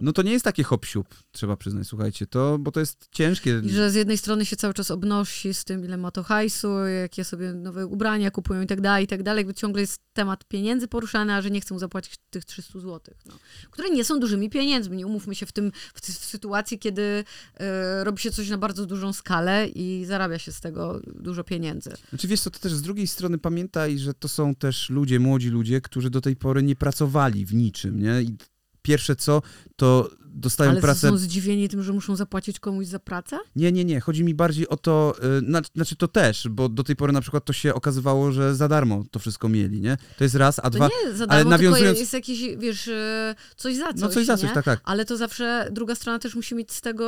No 0.00 0.12
to 0.12 0.22
nie 0.22 0.32
jest 0.32 0.44
takie 0.44 0.62
hop 0.62 0.86
trzeba 1.32 1.56
przyznać, 1.56 1.86
słuchajcie, 1.86 2.26
to, 2.26 2.58
bo 2.58 2.72
to 2.72 2.80
jest 2.80 3.08
ciężkie. 3.12 3.60
I 3.64 3.70
że 3.70 3.90
z 3.90 3.94
jednej 3.94 4.18
strony 4.18 4.46
się 4.46 4.56
cały 4.56 4.74
czas 4.74 4.90
obnosi 4.90 5.54
z 5.54 5.64
tym, 5.64 5.84
ile 5.84 5.96
ma 5.96 6.10
to 6.10 6.22
hajsu, 6.22 6.68
jakie 7.02 7.24
sobie 7.24 7.52
nowe 7.52 7.86
ubrania 7.86 8.30
kupują 8.30 8.62
i 8.62 8.66
tak 8.66 8.80
dalej, 8.80 9.04
i 9.04 9.06
tak 9.06 9.22
dalej. 9.22 9.54
Ciągle 9.54 9.80
jest 9.80 10.00
temat 10.12 10.44
pieniędzy 10.44 10.88
poruszany, 10.88 11.34
a 11.34 11.42
że 11.42 11.50
nie 11.50 11.60
chcą 11.60 11.78
zapłacić 11.78 12.14
tych 12.30 12.44
300 12.44 12.80
zł. 12.80 13.14
No. 13.26 13.34
Które 13.70 13.90
nie 13.90 14.04
są 14.04 14.20
dużymi 14.20 14.50
pieniędzmi. 14.50 14.96
Nie 14.96 15.06
umówmy 15.06 15.34
się 15.34 15.46
w 15.46 15.52
tym, 15.52 15.72
w, 15.94 16.00
w 16.00 16.24
sytuacji, 16.24 16.78
kiedy 16.78 16.95
e, 17.02 18.04
robi 18.04 18.18
się 18.18 18.30
coś 18.30 18.48
na 18.48 18.58
bardzo 18.58 18.86
dużą 18.86 19.12
skalę 19.12 19.68
i 19.68 20.04
zarabia 20.04 20.38
się 20.38 20.52
z 20.52 20.60
tego 20.60 21.00
dużo 21.14 21.44
pieniędzy. 21.44 21.90
Znaczy 22.08 22.28
wiesz 22.28 22.40
co, 22.40 22.50
to 22.50 22.58
też 22.58 22.72
z 22.72 22.82
drugiej 22.82 23.06
strony 23.06 23.38
pamiętaj, 23.38 23.98
że 23.98 24.14
to 24.14 24.28
są 24.28 24.54
też 24.54 24.90
ludzie, 24.90 25.20
młodzi 25.20 25.48
ludzie, 25.48 25.80
którzy 25.80 26.10
do 26.10 26.20
tej 26.20 26.36
pory 26.36 26.62
nie 26.62 26.76
pracowali 26.76 27.46
w 27.46 27.54
niczym, 27.54 28.02
nie? 28.02 28.22
I 28.22 28.36
pierwsze 28.86 29.16
co, 29.16 29.42
to 29.76 30.10
dostają 30.24 30.70
Ale 30.70 30.80
pracę... 30.80 31.08
są 31.08 31.16
zdziwieni 31.18 31.68
tym, 31.68 31.82
że 31.82 31.92
muszą 31.92 32.16
zapłacić 32.16 32.60
komuś 32.60 32.86
za 32.86 32.98
pracę? 32.98 33.38
Nie, 33.56 33.72
nie, 33.72 33.84
nie. 33.84 34.00
Chodzi 34.00 34.24
mi 34.24 34.34
bardziej 34.34 34.68
o 34.68 34.76
to, 34.76 35.14
y, 35.38 35.42
na, 35.42 35.60
znaczy 35.74 35.96
to 35.96 36.08
też, 36.08 36.48
bo 36.50 36.68
do 36.68 36.84
tej 36.84 36.96
pory 36.96 37.12
na 37.12 37.20
przykład 37.20 37.44
to 37.44 37.52
się 37.52 37.74
okazywało, 37.74 38.32
że 38.32 38.54
za 38.54 38.68
darmo 38.68 39.04
to 39.10 39.18
wszystko 39.18 39.48
mieli, 39.48 39.80
nie? 39.80 39.96
To 40.18 40.24
jest 40.24 40.34
raz, 40.34 40.58
a 40.58 40.62
To 40.62 40.70
dwa... 40.70 40.88
nie 40.88 41.12
za 41.12 41.24
ale 41.28 41.44
darmo, 41.44 41.58
tylko 41.58 41.70
nawiązując- 41.74 41.98
jest 41.98 42.12
jakieś, 42.12 42.56
wiesz, 42.58 42.88
e, 42.88 43.34
coś 43.56 43.76
za 43.76 43.92
coś. 43.92 44.00
no 44.00 44.08
coś 44.08 44.26
za 44.26 44.32
nie? 44.32 44.38
coś, 44.38 44.52
tak, 44.52 44.64
tak. 44.64 44.80
Ale 44.84 45.04
to 45.04 45.16
zawsze 45.16 45.68
druga 45.72 45.94
strona 45.94 46.18
też 46.18 46.34
musi 46.34 46.54
mieć 46.54 46.72
z 46.72 46.80
tego 46.80 47.06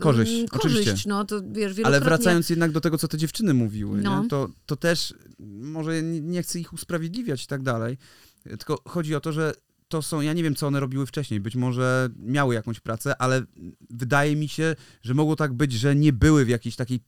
Korzyść, 0.00 0.32
mm, 0.32 0.46
oczywiście. 0.52 0.84
korzyść. 0.90 1.06
No 1.06 1.24
to 1.24 1.40
wiesz, 1.40 1.64
Ale 1.64 1.74
wielokrotnie... 1.74 2.00
wracając 2.08 2.50
jednak 2.50 2.72
do 2.72 2.80
tego, 2.80 2.98
co 2.98 3.08
te 3.08 3.18
dziewczyny 3.18 3.54
mówiły, 3.54 4.00
No. 4.02 4.22
nie? 4.22 4.28
To, 4.28 4.48
to 4.66 4.76
też, 4.76 5.14
może 5.60 6.02
nie, 6.02 6.20
nie 6.20 6.42
chcę 6.42 6.60
ich 6.60 6.72
usprawiedliwiać 6.72 7.44
i 7.44 7.46
tak 7.46 7.62
dalej, 7.62 7.98
tylko 8.44 8.82
chodzi 8.88 9.14
o 9.14 9.20
to, 9.20 9.32
że 9.32 9.52
to 9.88 10.02
są, 10.02 10.20
ja 10.20 10.32
nie 10.32 10.42
wiem, 10.42 10.54
co 10.54 10.66
one 10.66 10.80
robiły 10.80 11.06
wcześniej, 11.06 11.40
być 11.40 11.56
może 11.56 12.08
miały 12.16 12.54
jakąś 12.54 12.80
pracę, 12.80 13.16
ale 13.22 13.42
wydaje 13.90 14.36
mi 14.36 14.48
się, 14.48 14.76
że 15.02 15.14
mogło 15.14 15.36
tak 15.36 15.52
być, 15.52 15.72
że 15.72 15.96
nie 15.96 16.12
były 16.12 16.44
w 16.44 16.48
jakiejś 16.48 16.76
takiej 16.76 17.00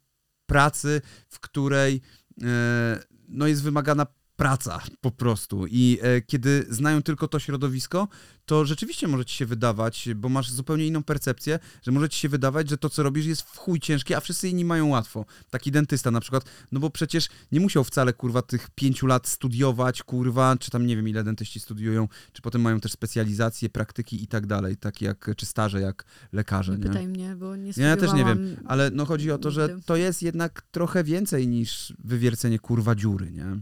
pracy, 0.46 1.00
w 1.28 1.40
której 1.40 2.00
e, 2.42 2.98
no 3.28 3.46
jest 3.46 3.62
wymagana 3.62 4.06
praca 4.38 4.80
po 5.00 5.10
prostu 5.10 5.66
i 5.66 5.98
e, 6.02 6.20
kiedy 6.20 6.66
znają 6.70 7.02
tylko 7.02 7.28
to 7.28 7.38
środowisko, 7.38 8.08
to 8.46 8.64
rzeczywiście 8.64 9.08
może 9.08 9.24
ci 9.24 9.36
się 9.36 9.46
wydawać, 9.46 10.08
bo 10.16 10.28
masz 10.28 10.50
zupełnie 10.50 10.86
inną 10.86 11.02
percepcję, 11.02 11.58
że 11.82 11.92
może 11.92 12.08
ci 12.08 12.20
się 12.20 12.28
wydawać, 12.28 12.70
że 12.70 12.78
to, 12.78 12.90
co 12.90 13.02
robisz 13.02 13.26
jest 13.26 13.42
w 13.42 13.56
chuj 13.56 13.80
ciężkie, 13.80 14.16
a 14.16 14.20
wszyscy 14.20 14.48
inni 14.48 14.64
mają 14.64 14.88
łatwo. 14.88 15.24
Taki 15.50 15.72
dentysta 15.72 16.10
na 16.10 16.20
przykład, 16.20 16.44
no 16.72 16.80
bo 16.80 16.90
przecież 16.90 17.28
nie 17.52 17.60
musiał 17.60 17.84
wcale, 17.84 18.12
kurwa, 18.12 18.42
tych 18.42 18.70
pięciu 18.70 19.06
lat 19.06 19.28
studiować, 19.28 20.02
kurwa, 20.02 20.56
czy 20.60 20.70
tam 20.70 20.86
nie 20.86 20.96
wiem, 20.96 21.08
ile 21.08 21.24
dentyści 21.24 21.60
studiują, 21.60 22.08
czy 22.32 22.42
potem 22.42 22.60
mają 22.60 22.80
też 22.80 22.92
specjalizacje, 22.92 23.68
praktyki 23.68 24.22
i 24.22 24.26
tak 24.26 24.46
dalej, 24.46 24.76
takie 24.76 25.06
jak, 25.06 25.30
czy 25.36 25.46
staże 25.46 25.80
jak 25.80 26.04
lekarze, 26.32 26.72
Nie 26.72 26.78
nie? 26.78 26.84
pytaj 26.84 27.08
mnie, 27.08 27.36
bo 27.36 27.56
nie 27.56 27.72
Ja 27.76 27.96
też 27.96 28.12
nie 28.12 28.24
wiem, 28.24 28.56
ale 28.66 28.90
no 28.90 29.06
chodzi 29.06 29.30
o 29.30 29.38
to, 29.38 29.50
że 29.50 29.68
to 29.86 29.96
jest 29.96 30.22
jednak 30.22 30.62
trochę 30.70 31.04
więcej 31.04 31.48
niż 31.48 31.92
wywiercenie 31.98 32.58
kurwa 32.58 32.94
dziury, 32.94 33.30
nie? 33.30 33.60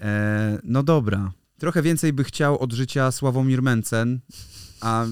E, 0.00 0.58
no 0.64 0.82
dobra. 0.82 1.32
Trochę 1.58 1.82
więcej 1.82 2.12
by 2.12 2.24
chciał 2.24 2.58
od 2.58 2.72
życia 2.72 3.12
Sławomir 3.12 3.62
Mencen, 3.62 4.20
a 4.80 5.06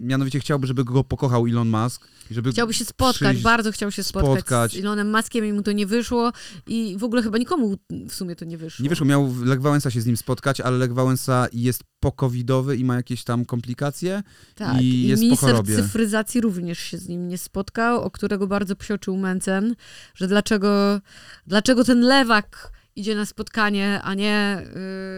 mianowicie 0.00 0.40
chciałby, 0.40 0.66
żeby 0.66 0.84
go 0.84 1.04
pokochał 1.04 1.46
Elon 1.46 1.68
Musk. 1.68 2.08
Żeby 2.30 2.50
Chciałby 2.52 2.74
się 2.74 2.84
spotkać, 2.84 3.16
przyjść- 3.36 3.42
bardzo 3.42 3.72
chciał 3.72 3.90
się 3.90 4.02
spotkać, 4.04 4.32
spotkać. 4.38 4.72
z 4.72 4.76
Elonem 4.76 5.16
Muskiem 5.16 5.44
i 5.44 5.52
mu 5.52 5.62
to 5.62 5.72
nie 5.72 5.86
wyszło 5.86 6.32
i 6.66 6.96
w 6.98 7.04
ogóle 7.04 7.22
chyba 7.22 7.38
nikomu 7.38 7.76
w 8.08 8.14
sumie 8.14 8.36
to 8.36 8.44
nie 8.44 8.58
wyszło. 8.58 8.82
Nie 8.82 8.88
wyszło, 8.88 9.06
miał 9.06 9.34
Lech 9.44 9.60
Wałęsa 9.60 9.90
się 9.90 10.00
z 10.00 10.06
nim 10.06 10.16
spotkać, 10.16 10.60
ale 10.60 10.78
Lech 10.78 10.94
Wałęsa 10.94 11.46
jest 11.52 11.82
pokowidowy 12.00 12.76
i 12.76 12.84
ma 12.84 12.96
jakieś 12.96 13.24
tam 13.24 13.44
komplikacje. 13.44 14.22
Tak, 14.54 14.80
i 14.82 14.84
i, 14.84 15.08
jest 15.08 15.20
po 15.20 15.24
minister 15.24 15.50
chorobie. 15.50 15.76
cyfryzacji 15.76 16.40
również 16.40 16.78
się 16.78 16.98
z 16.98 17.08
nim 17.08 17.28
nie 17.28 17.38
spotkał, 17.38 18.02
o 18.02 18.10
którego 18.10 18.46
bardzo 18.46 18.76
psioczył 18.76 19.16
Mencen, 19.16 19.74
że 20.14 20.28
dlaczego, 20.28 21.00
dlaczego 21.46 21.84
ten 21.84 22.00
lewak 22.00 22.72
idzie 22.96 23.14
na 23.14 23.26
spotkanie, 23.26 24.00
a 24.02 24.14
nie 24.14 24.62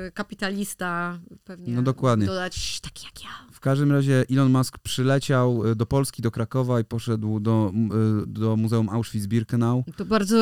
y, 0.09 0.13
kapitalista, 0.13 1.19
pewnie 1.45 1.75
No 1.75 1.83
dokładnie. 1.83 2.27
dodać 2.27 2.81
taki 2.81 3.05
jak 3.05 3.25
ja. 3.25 3.31
W 3.53 3.61
każdym 3.61 3.93
razie 3.93 4.25
Elon 4.31 4.53
Musk 4.53 4.79
przyleciał 4.79 5.67
e, 5.67 5.75
do 5.75 5.87
Polski, 5.87 6.23
do 6.23 6.31
Krakowa 6.31 6.81
i 6.81 6.85
poszedł 6.85 7.41
do, 7.41 7.73
e, 7.75 8.27
do 8.27 8.57
Muzeum 8.57 8.89
Auschwitz-Birkenau. 8.89 9.83
To 9.97 10.05
bardzo, 10.05 10.37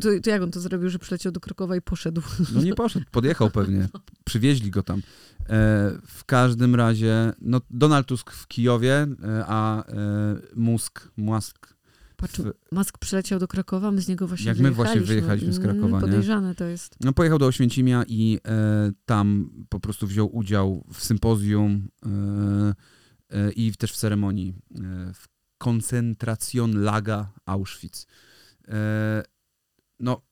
to, 0.00 0.08
to 0.22 0.30
jak 0.30 0.42
on 0.42 0.50
to 0.50 0.60
zrobił, 0.60 0.90
że 0.90 0.98
przyleciał 0.98 1.32
do 1.32 1.40
Krakowa 1.40 1.76
i 1.76 1.82
poszedł? 1.82 2.22
No 2.54 2.62
nie 2.62 2.74
poszedł, 2.74 3.06
podjechał 3.10 3.50
pewnie. 3.50 3.88
Przywieźli 4.24 4.70
go 4.70 4.82
tam. 4.82 4.98
E, 4.98 5.02
w 6.06 6.24
każdym 6.26 6.74
razie, 6.74 7.32
no 7.40 7.60
Donald 7.70 8.06
Tusk 8.06 8.30
w 8.30 8.48
Kijowie, 8.48 8.94
e, 8.94 9.44
a 9.46 9.84
e, 9.84 9.92
Musk, 10.56 11.08
Musk 11.16 11.77
Patrz, 12.18 12.40
Musk 12.72 12.98
przyleciał 12.98 13.38
do 13.38 13.48
Krakowa, 13.48 13.90
my 13.90 14.00
z 14.00 14.08
niego 14.08 14.28
właśnie 14.28 14.46
Jak 14.46 14.58
my 14.58 14.70
właśnie 14.70 15.00
wyjechaliśmy. 15.00 15.52
z 15.52 15.58
Mm, 15.58 15.70
Krakowa, 15.70 15.96
nie? 15.96 16.00
Podejrzane 16.00 16.54
to 16.54 16.64
jest. 16.64 16.96
no, 17.00 17.12
pojechał 17.12 17.38
do 17.38 17.46
Oświęcimia 17.46 18.04
i 18.08 18.38
e, 18.48 18.92
tam 19.06 19.50
po 19.68 19.80
prostu 19.80 20.06
wziął 20.06 20.36
udział 20.36 20.84
w 20.92 21.04
sympozjum 21.04 21.88
e, 22.06 22.08
e, 23.30 23.52
i 23.52 23.72
też 23.72 23.92
w 23.92 23.96
ceremonii 23.96 24.54
e, 24.74 25.12
w 25.14 25.28
Koncentracjon 25.58 26.82
Laga 26.82 27.32
Auschwitz. 27.46 28.06
E, 28.68 29.22
no, 30.00 30.22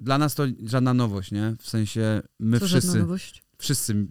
dla 0.00 0.18
nas 0.18 0.34
to 0.34 0.44
żadna 0.64 0.94
nowość, 0.94 1.32
nie? 1.32 1.56
W 1.60 1.68
sensie 1.68 2.22
my 2.40 2.60
Co 2.60 2.66
żadna 2.66 2.80
wszyscy, 2.80 2.98
nowość? 2.98 3.43
Wszyscy 3.64 4.06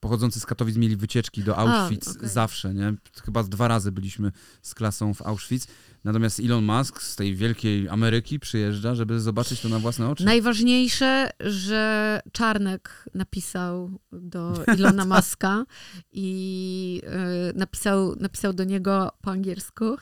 pochodzący 0.00 0.40
z 0.40 0.46
Katowic 0.46 0.76
mieli 0.76 0.96
wycieczki 0.96 1.42
do 1.42 1.56
Auschwitz 1.56 2.08
okej. 2.08 2.28
zawsze, 2.28 2.74
nie? 2.74 2.94
Chyba 3.24 3.42
dwa 3.42 3.68
razy 3.68 3.92
byliśmy 3.92 4.32
z 4.62 4.74
klasą 4.74 5.14
w 5.14 5.22
Auschwitz. 5.22 5.66
Natomiast 6.04 6.40
Elon 6.40 6.64
Musk 6.64 7.02
z 7.02 7.16
tej 7.16 7.36
wielkiej 7.36 7.88
Ameryki 7.88 8.40
przyjeżdża, 8.40 8.94
żeby 8.94 9.20
zobaczyć 9.20 9.60
to 9.60 9.68
na 9.68 9.78
własne 9.78 10.10
oczy. 10.10 10.24
Najważniejsze, 10.24 11.30
że 11.40 12.20
Czarnek 12.32 13.04
napisał 13.14 13.90
do 14.12 14.64
Ilona 14.76 15.04
Maska 15.14 15.64
i 16.12 17.02
y, 17.50 17.58
napisał, 17.58 18.16
napisał 18.16 18.52
do 18.52 18.64
niego 18.64 19.12
po 19.22 19.30
angielsku, 19.30 19.96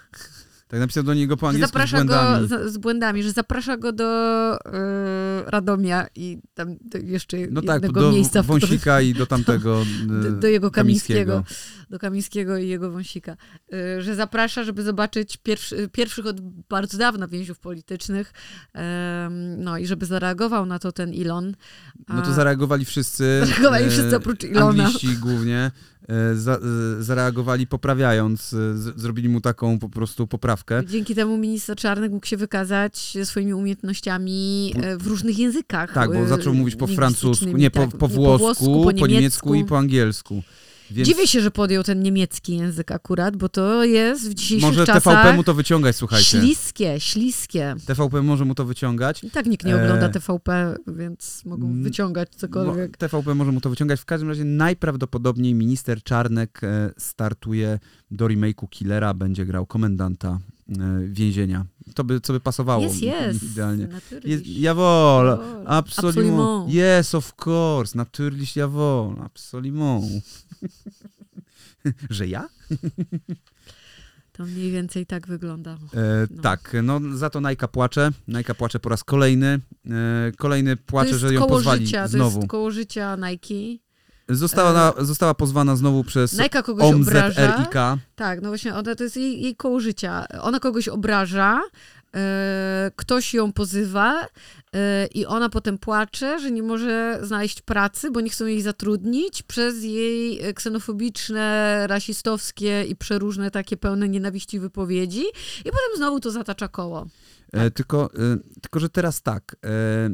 Tak 0.73 0.81
napisał 0.81 1.03
do 1.05 1.15
niego 1.15 1.37
po 1.37 1.47
że 1.47 1.51
angielsku 1.51 1.69
z 1.69 1.73
zaprasza 1.73 1.97
błędami. 1.97 2.49
go 2.49 2.69
z, 2.69 2.73
z 2.73 2.79
błędami, 2.79 3.23
że 3.23 3.33
zaprasza 3.33 3.77
go 3.77 3.93
do 3.93 4.55
y, 4.57 4.61
Radomia 5.47 6.07
i 6.15 6.39
tam 6.55 6.77
do 6.81 6.99
jeszcze 6.99 7.37
No 7.51 7.63
tak, 7.63 7.75
jednego 7.83 8.01
do 8.01 8.13
miejsca, 8.13 8.43
w 8.43 8.47
Wąsika 8.47 9.01
i 9.01 9.15
do 9.15 9.27
tamtego 9.27 9.85
do, 10.07 10.29
y, 10.29 10.33
do 10.33 10.49
jego 10.49 10.71
Kamińskiego, 10.71 11.33
Kamińskiego. 11.33 11.87
do 11.91 11.99
Kamińskiego 11.99 12.57
i 12.59 12.69
jego 12.69 12.91
Wąsika, 12.91 13.37
y, 13.75 14.03
że 14.03 14.15
zaprasza, 14.15 14.65
żeby 14.65 14.83
zobaczyć 14.83 15.37
pierwszy, 15.37 15.89
pierwszych 15.93 16.27
od 16.27 16.41
bardzo 16.69 16.99
dawna 16.99 17.29
więźniów 17.29 17.59
politycznych, 17.59 18.33
em, 18.75 19.63
no 19.65 19.79
i 19.79 19.87
żeby 19.87 20.07
zareagował 20.07 20.67
na 20.67 20.79
to 20.79 20.93
ten 20.93 21.13
Ilon. 21.15 21.55
No 22.09 22.23
to 22.23 22.29
A- 22.29 22.33
zareagowali 22.35 22.85
wszyscy. 22.85 23.41
Zareagowali 23.41 23.85
e, 23.85 23.91
wszyscy 23.91 24.17
oprócz 24.17 24.45
Ilona. 24.45 24.85
Angliści 24.85 25.17
głównie. 25.17 25.71
E, 26.09 26.35
Za, 26.37 26.55
e, 26.55 26.59
zareagowali 27.03 27.67
poprawiając, 27.67 28.53
e, 28.53 28.79
z, 28.79 29.01
zrobili 29.01 29.29
mu 29.29 29.41
taką 29.41 29.79
po 29.79 29.89
prostu 29.89 30.27
poprawkę. 30.27 30.83
Dzięki 30.87 31.15
temu 31.15 31.39
minister 31.39 31.77
Czarnek 31.77 32.13
mógł 32.13 32.27
się 32.27 32.37
wykazać 32.37 33.19
swoimi 33.25 33.55
umiejętnościami 33.55 34.75
w 34.99 35.07
różnych 35.07 35.39
językach. 35.39 35.93
Tak, 35.93 36.13
bo 36.13 36.27
zaczął 36.27 36.55
mówić 36.55 36.77
po 36.77 36.87
francusku, 36.87 37.47
nie, 37.47 37.71
po, 37.71 37.81
tak, 37.81 37.97
po 37.97 38.09
włosku, 38.09 38.85
po, 38.85 38.93
niemiecku 38.93 39.49
i 39.49 39.53
niemiecku. 39.53 39.69
po 39.69 39.79
angielsku. 39.79 40.43
Więc 40.93 41.09
Dziwię 41.09 41.27
się, 41.27 41.41
że 41.41 41.51
podjął 41.51 41.83
ten 41.83 42.03
niemiecki 42.03 42.57
język 42.57 42.93
akurat, 42.93 43.37
bo 43.37 43.49
to 43.49 43.85
jest 43.85 44.31
w 44.31 44.35
dzisiejszych 44.35 44.69
może 44.69 44.87
czasach 44.87 45.03
TVP 45.03 45.37
mu 45.37 45.45
to 45.45 45.55
wyciągać, 45.55 45.97
słuchajcie. 45.97 46.41
śliskie, 46.41 47.01
śliskie. 47.01 47.75
TVP 47.87 48.23
może 48.23 48.45
mu 48.45 48.55
to 48.55 48.65
wyciągać. 48.65 49.25
I 49.25 49.31
tak 49.31 49.47
nikt 49.47 49.67
nie 49.67 49.77
ogląda 49.77 50.07
E, 50.07 50.11
TVP, 50.11 50.77
więc 50.87 51.45
mogą 51.45 51.83
wyciągać 51.83 52.29
cokolwiek. 52.37 52.97
TVP 52.97 53.35
może 53.35 53.53
mu 53.53 53.61
to 53.61 53.71
wyciągać. 53.71 54.01
W 54.01 54.05
każdym 54.05 54.29
razie 54.29 54.45
najprawdopodobniej 54.45 55.55
minister 55.55 56.03
Czarnek 56.03 56.61
e, 56.65 56.91
startuje 56.99 57.79
do 58.11 58.27
remake'u 58.27 58.69
Killera, 58.69 59.15
będzie 59.15 59.47
grał 59.47 59.67
komendanta 59.67 60.39
więzienia. 61.09 61.67
To 61.95 62.05
by, 62.05 62.21
co 62.21 62.33
by 62.33 62.41
pasowało 62.41 62.83
Jest, 62.85 63.03
jest. 63.03 63.43
idealnie. 63.43 63.89
Jest, 64.25 64.47
jawohl, 64.47 65.27
Jawohl. 65.29 65.65
absolument. 65.67 66.71
Yes, 67.01 67.15
of 67.15 67.33
course, 67.47 67.99
natürlich, 67.99 68.57
jawohl, 68.57 69.17
absolument. 69.23 70.05
Że 72.11 72.27
ja? 72.29 72.49
To 74.33 74.45
mniej 74.45 74.71
więcej 74.71 75.07
tak 75.07 75.27
wygląda. 75.27 75.73
E, 75.73 76.27
No. 76.31 76.43
Tak, 76.43 76.77
no 76.83 77.01
za 77.15 77.31
to 77.31 77.41
Najka 77.41 77.69
płacze. 77.69 78.11
Najka 78.29 78.55
płacze 78.55 78.81
po 78.81 78.89
raz 78.89 79.05
kolejny. 79.05 79.61
E, 79.91 80.33
kolejny 80.39 80.77
To 80.77 80.83
płacze, 80.87 81.19
że 81.19 81.35
ją 81.35 81.47
pozwali 81.47 81.87
życia, 81.87 82.03
to 82.03 82.09
znowu. 82.09 82.39
jest 82.39 82.51
koło 82.51 82.71
życia 82.71 83.17
Nike. 83.17 83.82
Została, 84.29 84.73
na, 84.73 84.93
została 85.05 85.35
pozwana 85.35 85.77
znowu 85.77 86.05
przez 86.05 86.39
Nike 86.39 86.63
kogoś 86.63 86.95
obraża. 86.95 87.57
OMZRIK. 87.57 87.75
Tak, 88.15 88.43
no 88.43 88.49
właśnie, 88.49 88.75
ona, 88.75 88.95
to 88.95 89.05
jest 89.05 89.17
jej, 89.17 89.43
jej 89.43 89.57
koło 89.57 89.81
życia. 89.81 90.27
Ona 90.41 90.61
kogoś 90.61 90.89
obraża, 90.89 91.61
e, 92.15 92.91
ktoś 92.97 93.35
ją 93.35 93.53
pozywa 93.53 94.27
e, 94.75 95.07
i 95.07 95.27
ona 95.27 95.49
potem 95.49 95.79
płacze, 95.79 96.41
że 96.41 96.51
nie 96.51 96.63
może 96.63 97.19
znaleźć 97.23 97.63
pracy, 97.63 98.11
bo 98.11 98.21
nie 98.21 98.31
chcą 98.31 98.47
jej 98.47 98.63
zatrudnić 98.63 99.43
przez 99.43 99.85
jej 99.85 100.43
e, 100.43 100.55
ksenofobiczne, 100.55 101.87
rasistowskie 101.87 102.85
i 102.85 102.97
przeróżne 102.97 103.51
takie 103.51 103.77
pełne 103.77 104.09
nienawiści 104.09 104.61
wypowiedzi 104.61 105.25
i 105.61 105.65
potem 105.65 105.97
znowu 105.97 106.21
to 106.21 106.31
zatacza 106.31 106.69
koło. 106.69 107.07
E, 107.53 107.71
tylko, 107.71 108.11
e, 108.15 108.37
tylko, 108.61 108.81
że 108.81 108.89
teraz 108.89 109.23
tak, 109.23 109.57
e, 109.65 109.69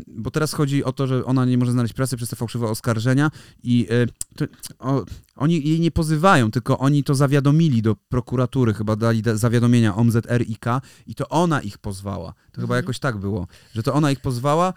bo 0.06 0.30
teraz 0.30 0.52
chodzi 0.52 0.84
o 0.84 0.92
to, 0.92 1.06
że 1.06 1.24
ona 1.24 1.44
nie 1.44 1.58
może 1.58 1.72
znaleźć 1.72 1.94
pracy 1.94 2.16
przez 2.16 2.28
te 2.28 2.36
fałszywe 2.36 2.66
oskarżenia 2.66 3.30
i 3.62 3.88
to, 4.36 4.44
o, 4.78 5.04
oni 5.36 5.68
jej 5.68 5.80
nie 5.80 5.90
pozywają, 5.90 6.50
tylko 6.50 6.78
oni 6.78 7.04
to 7.04 7.14
zawiadomili 7.14 7.82
do 7.82 7.96
prokuratury, 7.96 8.74
chyba 8.74 8.96
dali 8.96 9.22
da- 9.22 9.36
zawiadomienia 9.36 9.96
OMZRIK 9.96 10.64
i 11.06 11.14
to 11.14 11.28
ona 11.28 11.60
ich 11.60 11.78
pozwała. 11.78 12.32
To 12.52 12.60
chyba 12.60 12.74
Mhm. 12.74 12.84
jakoś 12.84 12.98
tak 12.98 13.16
było, 13.16 13.46
że 13.74 13.82
to 13.82 13.94
ona 13.94 14.10
ich 14.10 14.20
pozwała, 14.20 14.72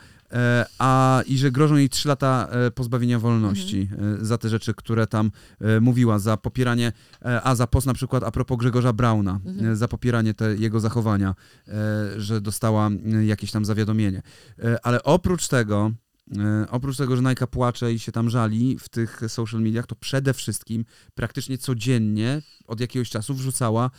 a 0.80 1.22
i 1.28 1.38
że 1.38 1.52
grożą 1.52 1.76
jej 1.76 1.90
3 1.90 2.08
lata 2.08 2.48
e, 2.52 2.72
pozbawienia 2.72 3.20
wolności 3.20 3.90
e, 4.22 4.26
za 4.26 4.38
te 4.38 4.50
rzeczy, 4.50 4.74
które 4.74 5.08
tam 5.08 5.32
e, 5.62 5.80
mówiła, 5.80 6.20
za 6.20 6.38
popieranie, 6.38 6.92
e, 7.26 7.42
a 7.44 7.56
za 7.56 7.68
post 7.68 7.88
na 7.88 7.94
przykład 7.94 8.24
a 8.24 8.32
propos 8.32 8.58
Grzegorza 8.58 8.94
Brauna, 8.94 9.40
Mhm. 9.46 9.72
e, 9.72 9.76
za 9.76 9.88
popieranie 9.88 10.34
te, 10.34 10.56
jego 10.56 10.80
zachowania, 10.80 11.36
e, 11.68 11.74
że 12.18 12.42
dostała 12.42 12.90
e, 12.90 13.26
jakieś 13.26 13.52
tam 13.52 13.66
zawiadomienie. 13.66 14.22
E, 14.60 14.86
ale 14.86 15.04
oprócz 15.04 15.48
tego, 15.48 15.92
e, 16.38 16.66
oprócz 16.70 16.98
tego, 16.98 17.16
że 17.16 17.22
Nike 17.22 17.48
płacze 17.48 17.94
i 17.94 18.00
się 18.00 18.12
tam 18.12 18.30
żali 18.30 18.78
w 18.80 18.90
tych 18.90 19.22
social 19.28 19.62
mediach, 19.62 19.88
to 19.88 19.96
przede 19.96 20.34
wszystkim 20.34 20.86
praktycznie 21.16 21.58
codziennie 21.58 22.42
od 22.68 22.80
jakiegoś 22.80 23.10
czasu 23.10 23.34
wrzucała 23.34 23.90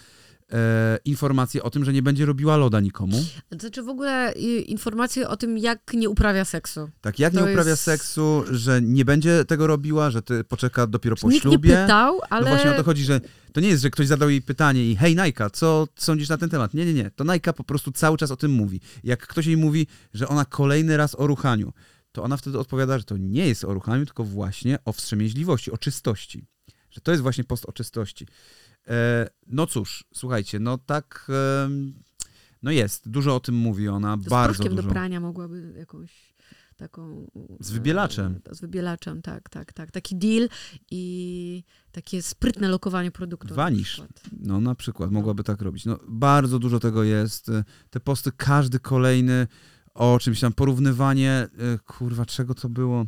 e, 0.53 0.99
informacje 1.05 1.63
o 1.63 1.71
tym, 1.71 1.85
że 1.85 1.93
nie 1.93 2.03
będzie 2.03 2.27
robiła 2.27 2.57
loda 2.57 2.81
nikomu. 2.81 3.25
Znaczy 3.61 3.83
w 3.83 3.89
ogóle 3.89 4.35
y, 4.35 4.41
informacje 4.61 5.29
o 5.29 5.37
tym, 5.37 5.59
jak 5.59 5.93
nie 5.95 6.09
uprawia 6.09 6.45
seksu. 6.45 6.91
Tak, 7.01 7.19
jak 7.19 7.33
To 7.35 7.41
nie 7.47 7.53
uprawia 7.53 7.71
jest- 7.71 7.83
seksu, 7.83 8.45
że 8.51 8.83
nie 8.83 9.05
będzie 9.05 9.45
tego 9.45 9.67
robiła, 9.67 10.11
że 10.11 10.23
ty 10.23 10.45
poczeka 10.45 10.87
dopiero 10.87 11.17
po 11.17 11.29
Nikt 11.31 11.45
nie 11.45 11.51
ślubie. 11.51 11.71
pytał, 11.77 12.21
ale... 12.31 12.45
No 12.45 12.57
właśnie 12.57 12.71
o 12.71 12.75
to 12.77 12.85
chodzi, 12.85 13.05
że 13.05 13.21
to 13.53 13.61
nie 13.61 13.69
jest, 13.69 13.83
że 13.83 13.91
ktoś 13.91 14.07
zadał 14.07 14.31
jej 14.31 14.43
pytanie 14.43 14.91
i 14.91 14.97
hej 14.97 15.15
Najka, 15.17 15.51
co 15.51 15.89
sądzisz 15.97 16.29
na 16.29 16.39
ten 16.39 16.51
temat? 16.51 16.75
Nie, 16.75 16.85
nie, 16.87 16.95
nie. 16.95 17.11
To 17.11 17.25
Najka 17.25 17.53
po 17.53 17.65
prostu 17.65 17.93
cały 17.93 18.19
czas 18.19 18.31
o 18.31 18.37
tym 18.37 18.51
mówi. 18.51 18.81
Jak 19.05 19.27
ktoś 19.27 19.47
jej 19.47 19.57
mówi, 19.57 19.87
że 20.15 20.29
ona 20.29 20.45
kolejny 20.45 20.97
raz 20.97 21.15
o 21.21 21.27
ruchaniu, 21.27 21.73
to 22.13 22.23
ona 22.23 22.37
wtedy 22.37 22.59
odpowiada, 22.59 22.99
że 22.99 23.05
to 23.05 23.17
nie 23.17 23.49
jest 23.49 23.65
o 23.65 23.75
ruchaniu, 23.75 24.07
tylko 24.07 24.25
właśnie 24.25 24.79
o 24.85 24.93
wstrzemięźliwości, 24.93 25.71
o 25.73 25.79
czystości. 25.79 26.45
Że 26.91 27.01
to 27.01 27.11
jest 27.11 27.23
właśnie 27.23 27.45
post 27.45 27.65
o 27.67 27.73
czystości. 27.73 28.27
E, 28.89 29.29
no 29.47 29.67
cóż, 29.67 30.05
słuchajcie, 30.15 30.59
no 30.61 30.79
tak... 30.79 31.31
no 32.63 32.71
jest, 32.71 33.09
dużo 33.09 33.37
o 33.37 33.41
tym 33.41 33.55
mówi 33.55 33.89
ona, 33.89 34.17
z 34.21 34.29
bardzo 34.29 34.65
dużo. 34.65 34.83
do 34.83 34.89
prania 34.89 35.21
mogłaby 35.21 35.75
jakąś 35.79 36.33
taką... 36.77 37.31
Z 37.61 37.71
wybielaczem. 37.71 38.41
e, 38.51 38.55
Z 38.55 38.61
wybielaczem, 38.61 39.23
tak, 39.23 39.49
tak, 39.49 39.73
tak. 39.73 39.91
Taki 39.91 40.17
deal 40.17 40.49
i 40.91 41.65
takie 41.93 42.23
sprytne 42.23 42.69
lokowanie 42.69 43.11
produktu. 43.11 43.55
Wanisz. 43.55 44.03
No 44.41 44.61
na 44.61 44.75
przykład, 44.75 45.11
mogłaby 45.11 45.45
tak 45.45 45.63
robić. 45.63 45.85
No, 45.85 45.99
bardzo 46.09 46.59
dużo 46.59 46.81
tego 46.81 47.03
jest. 47.05 47.49
E, 47.49 47.65
Te 47.91 48.01
posty, 48.01 48.31
każdy 48.37 48.79
kolejny 48.81 49.47
o 49.95 50.19
czymś 50.21 50.41
tam, 50.41 50.53
porównywanie, 50.53 51.49
kurwa, 51.87 52.27
czego 52.27 52.55
to 52.55 52.69
było, 52.69 53.07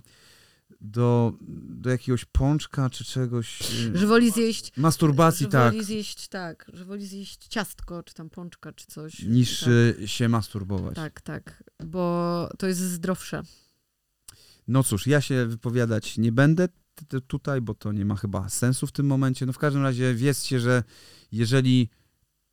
do, 0.85 1.33
do 1.69 1.91
jakiegoś 1.91 2.25
pączka 2.25 2.91
czy 2.91 3.05
czegoś. 3.05 3.63
e, 3.95 3.99
Że 3.99 4.07
woli 4.07 4.31
zjeść... 4.31 4.73
Masturbacji, 4.77 5.45
że 5.45 5.51
tak, 5.51 5.73
woli 5.73 5.85
zjeść, 5.85 6.29
tak, 6.29 6.71
że 6.75 6.85
woli 6.85 7.07
zjeść 7.07 7.47
ciastko, 7.47 8.03
czy 8.03 8.15
tam 8.15 8.31
pączka, 8.31 8.73
czy 8.73 8.87
coś. 8.87 9.23
niż 9.23 9.61
tak, 9.61 10.09
się 10.09 10.29
masturbować. 10.29 10.97
tak, 10.97 11.21
tak, 11.21 11.65
bo 11.85 12.49
to 12.59 12.67
jest 12.67 12.81
zdrowsze. 12.81 13.43
No 14.69 14.83
cóż, 14.85 15.07
ja 15.07 15.21
się 15.21 15.47
wypowiadać 15.47 16.19
nie 16.19 16.33
będę 16.33 16.69
tutaj, 17.27 17.61
bo 17.61 17.75
to 17.75 17.93
nie 17.93 18.05
ma 18.05 18.17
chyba 18.17 18.49
sensu 18.49 18.87
w 18.87 18.93
tym 18.93 19.07
momencie. 19.07 19.47
No 19.47 19.53
w 19.53 19.59
każdym 19.59 19.83
razie 19.83 20.15
wiedzcie, 20.15 20.61
że 20.61 20.83
jeżeli 21.33 21.91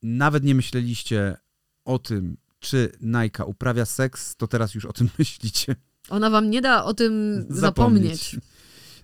nawet 0.02 0.44
nie 0.44 0.56
myśleliście 0.56 1.38
o 1.86 2.00
tym, 2.00 2.38
czy 2.60 2.92
Najka 3.02 3.46
uprawia 3.46 3.86
seks, 3.86 4.36
to 4.36 4.48
teraz 4.48 4.76
już 4.76 4.86
o 4.86 4.94
tym 4.94 5.10
myślicie. 5.20 5.76
Ona 6.10 6.30
wam 6.30 6.50
nie 6.50 6.62
da 6.62 6.84
o 6.84 6.94
tym 6.94 7.46
zapomnieć. 7.50 8.38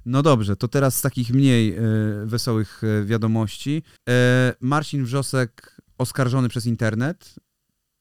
No 0.05 0.23
dobrze, 0.23 0.55
to 0.55 0.67
teraz 0.67 0.95
z 0.95 1.01
takich 1.01 1.33
mniej 1.33 1.75
e, 1.75 1.81
wesołych 2.25 2.81
e, 2.83 3.05
wiadomości. 3.05 3.83
E, 4.09 4.53
Marcin 4.61 5.03
Wrzosek 5.03 5.81
oskarżony 5.97 6.49
przez 6.49 6.65
internet, 6.65 7.35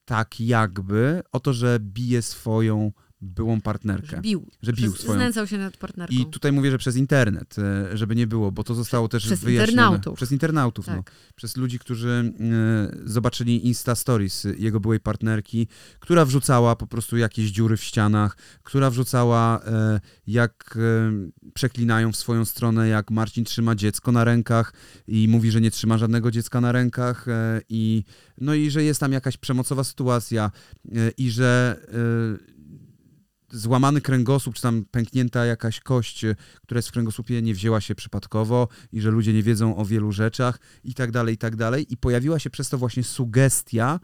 tak 0.04 0.40
jakby, 0.40 1.22
o 1.32 1.40
to, 1.40 1.52
że 1.52 1.78
bije 1.80 2.22
swoją 2.22 2.92
byłą 3.20 3.60
partnerkę. 3.60 4.16
Że 4.16 4.20
bił. 4.22 4.46
Że 4.62 4.72
bił 4.72 4.92
Przez- 4.92 5.02
swoją 5.02 5.18
Znęcał 5.18 5.46
się 5.46 5.58
nad 5.58 5.76
partnerką. 5.76 6.14
I 6.16 6.26
tutaj 6.26 6.52
mówię, 6.52 6.70
że 6.70 6.78
przez 6.78 6.96
internet, 6.96 7.56
e, 7.58 7.96
żeby 7.96 8.16
nie 8.16 8.26
było, 8.26 8.52
bo 8.52 8.64
to 8.64 8.74
zostało 8.74 9.08
też 9.08 9.24
Przez 9.26 9.40
wyjaśnione. 9.40 9.72
internautów. 9.72 10.16
Przez 10.16 10.32
internautów, 10.32 10.86
no. 10.86 10.96
tak. 10.96 11.12
Przez 11.36 11.56
ludzi, 11.56 11.78
którzy 11.78 12.32
e, 12.40 12.96
zobaczyli 13.04 13.66
Insta 13.66 13.94
Stories 13.94 14.46
jego 14.58 14.80
byłej 14.80 15.00
partnerki, 15.00 15.66
która 16.00 16.24
wrzucała 16.24 16.76
po 16.76 16.86
prostu 16.86 17.16
jakieś 17.16 17.50
dziury 17.50 17.76
w 17.76 17.84
ścianach, 17.84 18.36
która 18.62 18.90
wrzucała 18.90 19.60
e, 19.66 20.00
jak 20.26 20.78
e, 20.78 21.50
przeklinają 21.54 22.12
w 22.12 22.16
swoją 22.16 22.44
stronę, 22.44 22.88
jak 22.88 23.10
Marcin 23.10 23.44
trzyma 23.44 23.74
dziecko 23.74 24.12
na 24.12 24.24
rękach 24.24 24.72
i 25.08 25.28
mówi, 25.28 25.50
że 25.50 25.60
nie 25.60 25.70
trzyma 25.70 25.98
żadnego 25.98 26.30
dziecka 26.30 26.60
na 26.60 26.72
rękach 26.72 27.26
i 27.68 28.04
no 28.40 28.54
i 28.54 28.70
że 28.70 28.82
jest 28.84 29.00
tam 29.00 29.12
jakaś 29.12 29.36
przemocowa 29.36 29.84
sytuacja 29.84 30.50
i 31.18 31.30
że 31.30 31.80
złamany 33.56 34.00
kręgosłup, 34.00 34.54
czy 34.54 34.62
tam 34.62 34.84
pęknięta 34.90 35.44
jakaś 35.46 35.80
kość, 35.80 36.24
e, 36.24 36.36
która 36.62 36.78
jest 36.78 36.88
w 36.88 36.92
kręgosłupie, 36.92 37.42
nie 37.42 37.54
wzięła 37.54 37.80
się 37.80 37.94
przypadkowo 37.94 38.68
i 38.92 39.00
że 39.00 39.10
ludzie 39.10 39.32
nie 39.32 39.42
wiedzą 39.42 39.76
o 39.76 39.84
wielu 39.84 40.12
rzeczach 40.12 40.58
i 40.84 40.94
tak 40.94 41.10
dalej, 41.10 41.34
i 41.34 41.38
tak 41.38 41.56
dalej. 41.56 41.92
I 41.92 41.96
pojawiła 41.96 42.38
się 42.38 42.50
przez 42.50 42.68
to 42.68 42.78
właśnie 42.78 43.04
sugestia, 43.04 44.00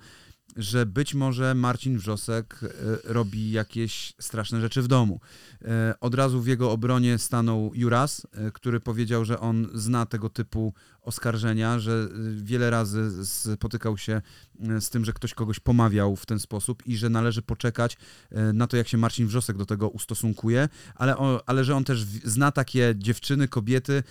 że 0.57 0.87
być 0.87 1.15
może 1.15 1.55
Marcin 1.55 1.99
Wrzosek 1.99 2.61
e, 2.63 2.69
robi 3.13 3.51
jakieś 3.51 4.15
straszne 4.21 4.61
rzeczy 4.61 4.83
w 4.83 4.89
domu. 4.89 5.21
E, 5.65 5.95
Od 6.01 6.15
razu 6.15 6.41
w 6.41 6.47
jego 6.47 6.71
obronie 6.71 7.19
stanął 7.19 7.71
Juras, 7.75 8.27
który 8.53 8.81
powiedział, 8.81 9.25
że 9.25 9.41
on 9.41 9.69
zna 9.75 10.07
tego 10.07 10.31
typu 10.31 10.75
oskarżenia, 11.03 11.79
że 11.79 11.93
e, 11.93 12.09
wiele 12.43 12.71
razy 12.71 13.27
spotykał 13.27 13.99
się 13.99 14.23
e, 14.61 14.81
z 14.81 14.91
tym, 14.91 15.05
że 15.05 15.13
ktoś 15.13 15.35
kogoś 15.35 15.61
pomawiał 15.61 16.17
w 16.17 16.27
ten 16.27 16.39
sposób 16.39 16.87
i 16.87 16.97
że 16.97 17.11
należy 17.11 17.43
poczekać 17.43 17.97
e, 18.31 18.53
na 18.53 18.67
to, 18.67 18.77
jak 18.77 18.89
się 18.89 18.99
Marcin 18.99 19.27
Wrzosek 19.27 19.57
do 19.57 19.67
tego 19.67 19.89
ustosunkuje, 19.89 20.69
ale, 20.95 21.17
ale 21.47 21.65
że 21.65 21.77
on 21.77 21.85
też 21.85 22.05
zna 22.25 22.53
takie 22.53 22.95
dziewczyny, 22.97 23.49
kobiety, 23.49 24.03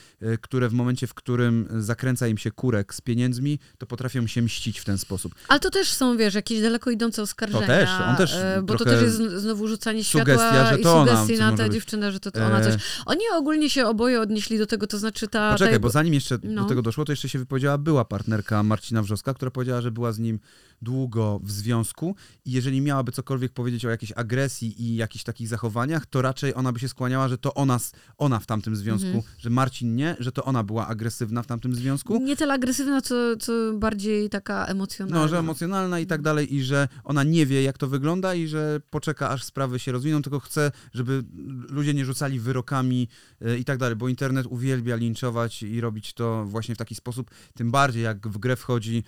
które 0.42 0.70
w 0.70 0.74
momencie, 0.74 1.08
w 1.08 1.14
którym 1.14 1.68
zakręca 1.80 2.28
im 2.28 2.38
się 2.38 2.52
kurek 2.52 2.94
z 2.94 3.02
pieniędzmi, 3.02 3.60
to 3.78 3.86
potrafią 3.86 4.28
się 4.28 4.42
mścić 4.42 4.80
w 4.80 4.86
ten 4.86 4.98
sposób. 4.98 5.36
Ale 5.48 5.60
to 5.60 5.70
też 5.70 5.92
są, 5.92 6.18
wiesz, 6.18 6.34
jakieś 6.34 6.62
daleko 6.62 6.92
idące 6.92 7.22
oskarżenia. 7.22 7.62
To 7.62 7.68
też, 7.68 7.90
on 8.10 8.16
też 8.16 8.34
e, 8.34 8.62
Bo 8.64 8.78
to 8.78 8.86
też 8.86 9.02
jest 9.02 9.16
zn- 9.16 9.40
znowu 9.40 9.68
rzucanie 9.68 10.04
światła 10.04 10.70
że 10.70 10.80
i 10.80 10.84
to 10.84 10.96
ona 10.96 11.12
sugestii 11.12 11.34
coś 11.34 11.40
na 11.40 11.58
tę 11.58 11.70
dziewczynę, 11.70 12.12
że 12.12 12.20
to, 12.20 12.32
to 12.32 12.46
ona 12.46 12.60
E, 12.60 12.72
coś... 12.72 12.82
Oni 13.06 13.22
ogólnie 13.34 13.70
się 13.70 13.86
oboje 13.86 14.22
odnieśli 14.22 14.58
do 14.58 14.66
tego, 14.66 14.88
to 14.88 14.98
znaczy 14.98 15.28
ta... 15.28 15.52
Poczekaj, 15.52 15.74
ta 15.74 15.80
bo 15.80 15.90
zanim 15.90 16.14
jeszcze 16.14 16.40
no. 16.44 16.62
do 16.62 16.70
tego 16.70 16.81
doszło, 16.82 17.06
to 17.06 17.12
jeszcze 17.12 17.30
się 17.30 17.40
wypowiedziała 17.40 17.78
była 17.78 18.06
partnerka 18.06 18.64
Marcina 18.64 19.02
Wrzoska, 19.04 19.34
która 19.34 19.52
powiedziała, 19.52 19.82
że 19.82 19.92
była 19.92 20.12
z 20.12 20.20
nim 20.20 20.40
długo 20.82 21.40
w 21.44 21.52
związku 21.52 22.16
i 22.46 22.52
jeżeli 22.52 22.82
miałaby 22.82 23.12
cokolwiek 23.12 23.52
powiedzieć 23.54 23.86
o 23.86 23.90
jakiejś 23.90 24.12
agresji 24.16 24.82
i 24.84 24.96
jakichś 24.96 25.24
takich 25.24 25.48
zachowaniach, 25.48 26.06
to 26.06 26.22
raczej 26.22 26.56
ona 26.56 26.72
by 26.72 26.80
się 26.80 26.90
skłaniała, 26.90 27.28
że 27.28 27.38
to 27.38 27.54
ona, 27.54 27.80
ona 28.18 28.40
w 28.40 28.46
tamtym 28.46 28.76
związku, 28.76 29.08
Mhm. 29.08 29.24
że 29.38 29.50
Marcin 29.50 29.96
nie, 29.96 30.16
że 30.20 30.32
to 30.32 30.44
ona 30.46 30.64
była 30.64 30.88
agresywna 30.88 31.44
w 31.44 31.48
tamtym 31.48 31.76
związku. 31.76 32.20
Nie 32.24 32.36
tyle 32.36 32.54
agresywna, 32.54 33.02
co, 33.02 33.16
co 33.40 33.54
bardziej 33.74 34.30
taka 34.30 34.66
emocjonalna. 34.66 35.22
No, 35.22 35.28
że 35.28 35.40
emocjonalna 35.40 36.00
i 36.00 36.06
tak 36.06 36.22
dalej, 36.22 36.56
i 36.56 36.64
że 36.64 36.88
ona 37.04 37.24
nie 37.24 37.46
wie, 37.46 37.64
jak 37.64 37.78
to 37.78 37.88
wygląda, 37.88 38.36
i 38.36 38.48
że 38.48 38.82
poczeka, 38.90 39.30
aż 39.30 39.44
sprawy 39.44 39.80
się 39.80 39.92
rozwiną, 39.92 40.22
tylko 40.22 40.40
chce, 40.40 40.72
żeby 40.94 41.24
ludzie 41.70 41.94
nie 41.94 42.06
rzucali 42.06 42.40
wyrokami 42.40 43.08
e, 43.42 43.58
i 43.58 43.66
tak 43.66 43.78
dalej, 43.78 43.96
bo 43.96 44.08
internet 44.08 44.46
uwielbia 44.50 44.96
linczować 44.96 45.64
i 45.64 45.82
robić 45.82 46.14
to 46.14 46.46
właśnie 46.46 46.71
w 46.76 46.78
taki 46.78 46.96
sposób, 46.96 47.32
tym 47.54 47.72
bardziej 47.72 48.04
jak 48.04 48.28
w 48.28 48.38
grę 48.38 48.56
wchodzi 48.56 49.04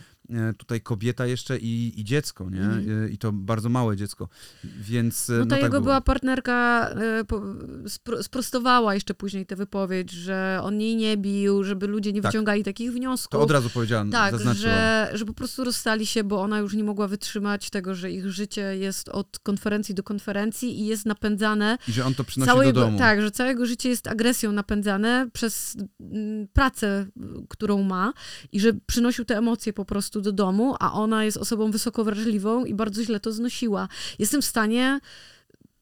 tutaj 0.58 0.82
kobieta 0.82 1.26
jeszcze 1.26 1.58
i, 1.58 2.00
i 2.00 2.04
dziecko, 2.04 2.50
nie? 2.50 2.62
Mhm. 2.62 3.04
E, 3.06 3.10
I 3.10 3.18
to 3.18 3.32
bardzo 3.32 3.70
małe 3.70 3.98
dziecko, 3.98 4.30
więc 4.64 5.30
e, 5.30 5.34
No 5.34 5.40
no, 5.40 5.46
ta 5.46 5.50
tak 5.50 5.60
jego 5.64 5.72
było. 5.72 5.82
była 5.84 6.02
partnerka 6.02 6.90
e, 6.90 8.24
sprostowała 8.24 8.94
jeszcze 8.94 9.14
później 9.14 9.46
tę 9.46 9.56
wypowiedź, 9.56 10.12
że 10.12 10.60
on 10.64 10.82
jej 10.82 10.96
nie 10.96 11.18
bił, 11.18 11.64
żeby 11.64 11.88
ludzie 11.88 12.14
nie 12.14 12.22
Tak. 12.22 12.32
wyciągali 12.32 12.64
takich 12.64 12.92
wniosków. 12.92 13.32
To 13.32 13.42
od 13.42 13.52
razu 13.52 13.70
powiedziałam, 13.70 14.12
Tak, 14.12 14.32
zaznaczyła. 14.32 14.56
że, 14.74 15.12
że 15.14 15.26
po 15.26 15.34
prostu 15.34 15.64
rozstali 15.64 16.06
się, 16.06 16.24
bo 16.24 16.42
ona 16.42 16.60
już 16.60 16.74
nie 16.74 16.84
mogła 16.84 17.08
wytrzymać 17.08 17.70
tego, 17.70 17.96
że 17.96 18.12
ich 18.12 18.30
życie 18.32 18.78
jest 18.78 19.10
od 19.10 19.40
konferencji 19.40 19.96
do 19.96 20.04
konferencji 20.04 20.80
i 20.80 20.86
jest 20.86 21.06
napędzane. 21.06 21.78
I 21.88 21.92
że 21.92 22.06
on 22.06 22.14
to 22.16 22.24
przynosi 22.24 22.52
do 22.64 22.72
domu. 22.74 22.98
tak, 22.98 23.22
że 23.22 23.32
całe 23.32 23.50
jego 23.50 23.66
życie 23.66 23.90
jest 23.90 24.08
agresją 24.08 24.52
napędzane 24.52 25.28
przez 25.34 25.78
mm, 26.00 26.48
pracę, 26.54 27.06
którą 27.50 27.84
ma 27.84 28.14
i 28.52 28.60
że 28.60 28.74
przynosił 28.86 29.26
te 29.26 29.38
emocje 29.38 29.74
po 29.74 29.86
prostu 29.86 30.13
do 30.22 30.32
domu, 30.32 30.76
a 30.80 30.94
ona 30.94 31.26
jest 31.26 31.38
osobą 31.38 31.72
wysoko 31.72 32.04
wrażliwą 32.04 32.66
i 32.66 32.74
bardzo 32.74 33.04
źle 33.04 33.20
to 33.20 33.32
znosiła. 33.32 33.88
Jestem 34.20 34.42
w 34.42 34.46
stanie 34.46 35.00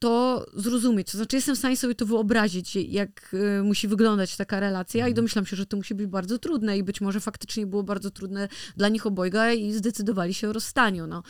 to 0.02 0.46
zrozumieć. 0.56 1.12
To 1.12 1.18
znaczy, 1.18 1.36
jestem 1.36 1.56
w 1.56 1.60
stanie 1.60 1.78
sobie 1.78 1.96
to 1.96 2.06
wyobrazić, 2.06 2.76
jak 2.76 3.34
y, 3.34 3.64
musi 3.64 3.88
wyglądać 3.88 4.36
taka 4.36 4.60
relacja 4.60 5.00
Mhm. 5.00 5.12
i 5.12 5.16
domyślam 5.16 5.46
się, 5.46 5.56
że 5.56 5.66
to 5.66 5.78
musi 5.78 5.96
być 5.96 6.08
bardzo 6.08 6.40
trudne 6.40 6.78
i 6.78 6.84
być 6.84 7.02
może 7.02 7.20
faktycznie 7.20 7.68
było 7.68 7.84
bardzo 7.84 8.12
trudne 8.12 8.48
dla 8.78 8.90
nich 8.90 9.06
obojga 9.06 9.52
i 9.52 9.74
zdecydowali 9.74 10.34
się 10.34 10.50
o 10.50 10.54
rozstaniu. 10.54 11.08
No. 11.08 11.24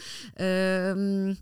Ym, 0.91 1.35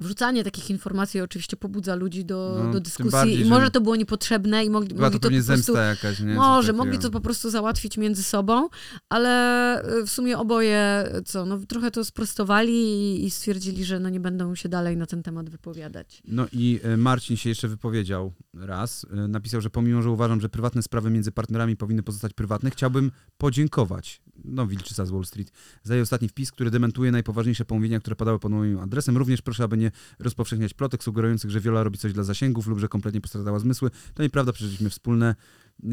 Wrzucanie 0.00 0.44
takich 0.44 0.70
informacji 0.70 1.20
oczywiście 1.20 1.56
pobudza 1.56 1.94
ludzi 1.94 2.24
do, 2.24 2.60
No, 2.64 2.72
do 2.72 2.80
dyskusji 2.80 3.10
bardziej, 3.12 3.40
i 3.40 3.44
że- 3.44 3.50
może 3.50 3.70
to 3.70 3.80
było 3.80 3.96
niepotrzebne 3.96 4.64
i 4.64 4.70
mogli, 4.70 4.94
mogli 4.94 5.10
to 5.10 5.20
pewnie 5.20 5.40
po 5.40 5.46
prostu... 5.46 5.64
zemsta 5.72 5.82
jakaś, 5.84 6.20
nie? 6.20 6.34
Może, 6.34 6.72
mogli 6.72 6.98
to 6.98 7.10
po 7.10 7.20
prostu 7.20 7.50
załatwić 7.50 7.98
między 7.98 8.22
sobą, 8.22 8.68
ale 9.08 9.82
y, 9.98 10.06
w 10.06 10.10
sumie 10.10 10.38
oboje, 10.38 11.08
co, 11.24 11.46
no 11.46 11.58
trochę 11.58 11.90
to 11.90 12.04
sprostowali 12.04 12.72
i, 12.72 13.24
i 13.24 13.30
stwierdzili, 13.30 13.84
że 13.84 14.00
no 14.00 14.08
nie 14.08 14.20
będą 14.20 14.54
się 14.54 14.68
dalej 14.68 14.96
na 14.96 15.06
ten 15.06 15.22
temat 15.22 15.50
wypowiadać. 15.50 16.22
No 16.28 16.46
i 16.52 16.80
e, 16.82 16.96
Marcin 16.96 17.36
się 17.36 17.48
jeszcze 17.48 17.68
wypowiedział 17.68 18.32
raz. 18.54 19.06
E, 19.12 19.28
Napisał, 19.28 19.60
że 19.60 19.70
pomimo, 19.70 20.02
że 20.02 20.10
uważam, 20.10 20.40
że 20.40 20.48
prywatne 20.48 20.82
sprawy 20.82 21.10
między 21.10 21.32
partnerami 21.32 21.76
powinny 21.76 22.02
pozostać 22.02 22.32
prywatne, 22.32 22.70
chciałbym 22.70 23.10
podziękować, 23.38 24.22
no 24.44 24.66
Wilczyca 24.66 25.06
z 25.06 25.10
Wall 25.10 25.24
Street, 25.24 25.52
za 25.82 25.94
jej 25.94 26.02
ostatni 26.02 26.28
wpis, 26.28 26.52
który 26.52 26.70
dementuje 26.70 27.12
najpoważniejsze 27.12 27.64
pomówienia, 27.64 28.00
które 28.00 28.16
padały 28.16 28.38
pod 28.38 28.52
moim 28.52 28.78
adresem. 28.78 29.16
Również 29.16 29.42
proszę, 29.42 29.64
aby 29.64 29.76
nie 29.76 29.90
rozpowszechniać 30.18 30.74
plotek 30.74 31.04
sugerujących, 31.04 31.50
że 31.50 31.60
Wiola 31.60 31.82
robi 31.82 31.98
coś 31.98 32.12
dla 32.12 32.22
zasięgów 32.22 32.66
lub 32.66 32.78
że 32.78 32.88
kompletnie 32.88 33.20
postradała 33.20 33.58
zmysły. 33.58 33.90
To 34.14 34.22
nieprawda, 34.22 34.52
przeżyliśmy 34.52 34.90
wspólne 34.90 35.34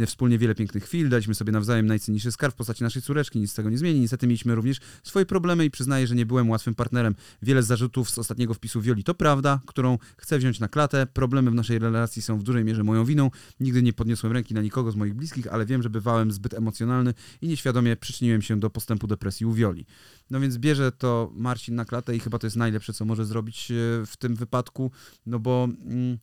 wspólnie 0.06 0.38
wiele 0.38 0.56
pięknych 0.56 0.84
chwil, 0.84 1.10
daliśmy 1.10 1.36
sobie 1.36 1.52
nawzajem 1.52 1.86
najcenniejszy 1.86 2.32
skarb 2.32 2.54
w 2.54 2.58
postaci 2.58 2.84
naszej 2.84 3.02
córeczki, 3.02 3.40
nic 3.40 3.52
z 3.52 3.54
tego 3.54 3.70
nie 3.70 3.78
zmieni. 3.78 4.00
Niestety 4.00 4.28
mieliśmy 4.28 4.56
również 4.56 4.80
swoje 5.04 5.26
problemy 5.26 5.66
i 5.66 5.72
przyznaję, 5.72 6.08
że 6.08 6.16
nie 6.16 6.26
byłem 6.26 6.50
łatwym 6.50 6.76
partnerem. 6.76 7.16
Wiele 7.42 7.64
zarzutów 7.64 8.10
z 8.10 8.18
ostatniego 8.18 8.54
wpisu 8.54 8.82
Wioli 8.82 9.04
to 9.04 9.14
prawda, 9.14 9.62
którą 9.66 9.98
chcę 10.18 10.38
wziąć 10.38 10.60
na 10.60 10.68
klatę. 10.68 11.08
Problemy 11.08 11.52
w 11.52 11.54
naszej 11.54 11.80
relacji 11.80 12.22
są 12.22 12.38
w 12.38 12.44
dużej 12.44 12.64
mierze 12.64 12.84
moją 12.84 13.06
winą. 13.06 13.32
Nigdy 13.60 13.84
nie 13.84 13.94
podniosłem 13.94 14.34
ręki 14.34 14.54
na 14.54 14.62
nikogo 14.62 14.92
z 14.92 14.96
moich 14.96 15.14
bliskich, 15.14 15.48
ale 15.48 15.66
wiem, 15.66 15.84
że 15.84 15.90
bywałem 15.90 16.32
zbyt 16.32 16.54
emocjonalny 16.54 17.14
i 17.42 17.48
nieświadomie 17.48 17.96
przyczyniłem 17.96 18.42
się 18.42 18.60
do 18.60 18.70
postępu 18.70 19.08
depresji 19.08 19.46
u 19.46 19.54
Wioli. 19.54 19.86
No 20.30 20.40
więc 20.40 20.58
bierze 20.58 20.92
to 20.92 21.32
Marcin 21.36 21.76
na 21.76 21.86
klatę 21.86 22.16
i 22.16 22.20
chyba 22.20 22.40
to 22.40 22.48
jest 22.48 22.58
najlepsze, 22.58 22.94
co 22.94 23.06
może 23.06 23.26
zrobić 23.26 23.72
e, 23.72 23.76
w 24.06 24.18
tym 24.18 24.36
wypadku, 24.36 24.92
no 25.26 25.40
bo... 25.40 25.68
Mm, 25.86 26.18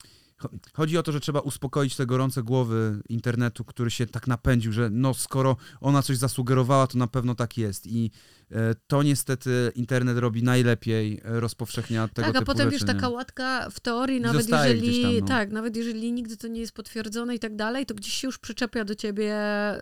Chodzi 0.73 0.99
o 0.99 1.03
to, 1.03 1.13
że 1.13 1.21
trzeba 1.21 1.41
uspokoić 1.41 1.97
te 1.97 2.07
gorące 2.07 2.43
głowy 2.43 3.03
internetu, 3.09 3.65
który 3.65 3.91
się 3.91 4.07
tak 4.07 4.27
napędził, 4.27 4.73
że 4.73 4.91
no 4.91 5.15
skoro 5.15 5.57
ona 5.81 6.03
coś 6.03 6.17
zasugerowała, 6.17 6.87
to 6.87 6.99
na 6.99 7.07
pewno 7.07 7.35
tak 7.35 7.59
jest. 7.59 7.87
I 7.87 8.11
e, 8.51 8.75
to 8.87 9.03
niestety 9.03 9.73
internet 9.75 10.19
robi 10.19 10.43
najlepiej, 10.43 11.21
e, 11.25 11.41
rozpowszechnia 11.41 12.09
tego 12.09 12.27
tak, 12.27 12.37
a 12.37 12.39
typu 12.39 12.53
potem 12.53 12.71
rzeczy. 12.71 12.85
wiesz, 12.87 12.95
taka 12.95 13.09
łatka 13.09 13.71
w 13.71 13.81
teorii, 13.81 14.21
nawet 14.21 14.43
zostaje 14.43 14.75
jeżeli, 14.75 15.03
tam, 15.03 15.21
no. 15.21 15.27
tak, 15.27 15.53
nawet 15.53 15.77
jeżeli 15.77 16.13
nigdy 16.13 16.37
to 16.37 16.49
nie 16.49 16.61
jest 16.61 16.73
potwierdzone 16.73 17.35
i 17.35 17.39
tak 17.39 17.57
dalej, 17.57 17.87
to 17.87 17.95
gdzieś 17.95 18.13
się 18.13 18.29
już 18.29 18.39
przyczepia 18.39 18.85
do 18.85 18.95
ciebie 18.95 19.37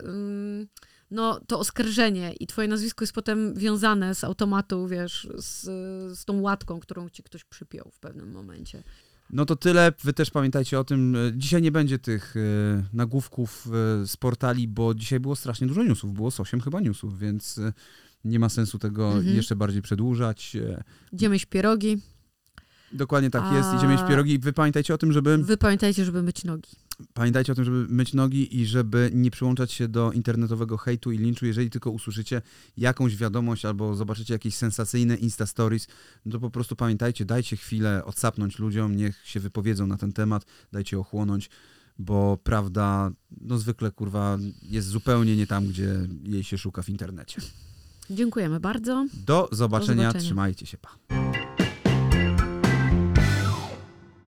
ym, 0.04 0.68
no, 1.10 1.40
to 1.46 1.58
oskarżenie 1.58 2.32
i 2.40 2.46
twoje 2.46 2.68
nazwisko 2.68 3.02
jest 3.02 3.12
potem 3.12 3.54
wiązane 3.54 4.14
z 4.14 4.24
automatu, 4.24 4.86
wiesz, 4.86 5.28
z, 5.34 5.62
z 6.18 6.24
tą 6.24 6.40
łatką, 6.40 6.80
którą 6.80 7.08
ci 7.08 7.22
ktoś 7.22 7.44
przypiął 7.44 7.90
w 7.92 7.98
pewnym 7.98 8.32
momencie. 8.32 8.82
No 9.30 9.44
to 9.46 9.56
tyle. 9.56 9.92
Wy 10.04 10.12
też 10.12 10.30
pamiętajcie 10.30 10.80
o 10.80 10.84
tym. 10.84 11.16
e, 11.16 11.18
Dzisiaj 11.36 11.62
nie 11.62 11.72
będzie 11.72 11.98
tych 11.98 12.34
e, 12.36 12.40
nagłówków 12.92 13.66
e, 14.02 14.06
z 14.06 14.16
portali, 14.16 14.68
bo 14.68 14.94
dzisiaj 14.94 15.20
było 15.20 15.36
strasznie 15.36 15.66
dużo 15.66 15.82
newsów. 15.82 16.12
Było 16.12 16.30
z 16.30 16.40
8 16.40 16.60
chyba 16.60 16.80
newsów, 16.80 17.18
więc 17.18 17.60
nie 18.24 18.38
ma 18.38 18.48
sensu 18.48 18.78
tego 18.78 19.12
Mhm. 19.12 19.36
jeszcze 19.36 19.56
bardziej 19.56 19.82
przedłużać. 19.82 20.56
Idziemy 21.12 21.36
pierogi. 21.50 22.02
Dokładnie 22.92 23.30
tak 23.30 23.42
A- 23.44 23.56
jest. 23.56 23.68
Idziemy 23.76 23.92
jeść 23.92 24.04
pierogi. 24.08 24.38
Wy 24.38 24.52
pamiętajcie 24.52 24.94
o 24.94 24.98
tym, 24.98 25.12
żeby... 25.12 25.38
Wy 25.38 25.56
pamiętajcie, 25.56 26.04
żeby 26.04 26.22
myć 26.22 26.44
nogi. 26.44 26.70
Pamiętajcie 27.14 27.52
o 27.52 27.54
tym, 27.54 27.64
żeby 27.64 27.86
myć 27.88 28.14
nogi 28.14 28.60
i 28.60 28.66
żeby 28.66 29.10
nie 29.14 29.30
przyłączać 29.30 29.72
się 29.72 29.88
do 29.88 30.12
internetowego 30.12 30.76
hejtu 30.76 31.12
i 31.12 31.18
linczu. 31.18 31.46
Jeżeli 31.46 31.70
tylko 31.70 31.90
usłyszycie 31.90 32.42
jakąś 32.76 33.16
wiadomość 33.16 33.64
albo 33.64 33.94
zobaczycie 33.94 34.34
jakieś 34.34 34.54
sensacyjne 34.54 35.16
Insta 35.16 35.46
Stories, 35.46 35.88
no 36.26 36.32
to 36.32 36.40
po 36.40 36.50
prostu 36.50 36.76
pamiętajcie, 36.76 37.24
dajcie 37.24 37.56
chwilę 37.56 38.04
odsapnąć 38.04 38.58
ludziom, 38.58 38.96
niech 38.96 39.26
się 39.26 39.40
wypowiedzą 39.40 39.86
na 39.86 39.96
ten 39.96 40.12
temat, 40.12 40.46
dajcie 40.72 40.98
ochłonąć, 40.98 41.50
bo 41.98 42.38
prawda, 42.44 43.10
no 43.40 43.58
zwykle 43.58 43.90
kurwa 43.90 44.38
jest 44.62 44.88
zupełnie 44.88 45.36
nie 45.36 45.46
tam, 45.46 45.66
gdzie 45.66 46.08
jej 46.24 46.44
się 46.44 46.58
szuka 46.58 46.82
w 46.82 46.88
internecie. 46.88 47.40
Dziękujemy 48.10 48.60
bardzo. 48.60 49.06
Do 49.26 49.48
zobaczenia, 49.52 50.02
zobaczenia. 50.02 50.24
trzymajcie 50.24 50.66
się, 50.66 50.78
pa. 50.78 51.55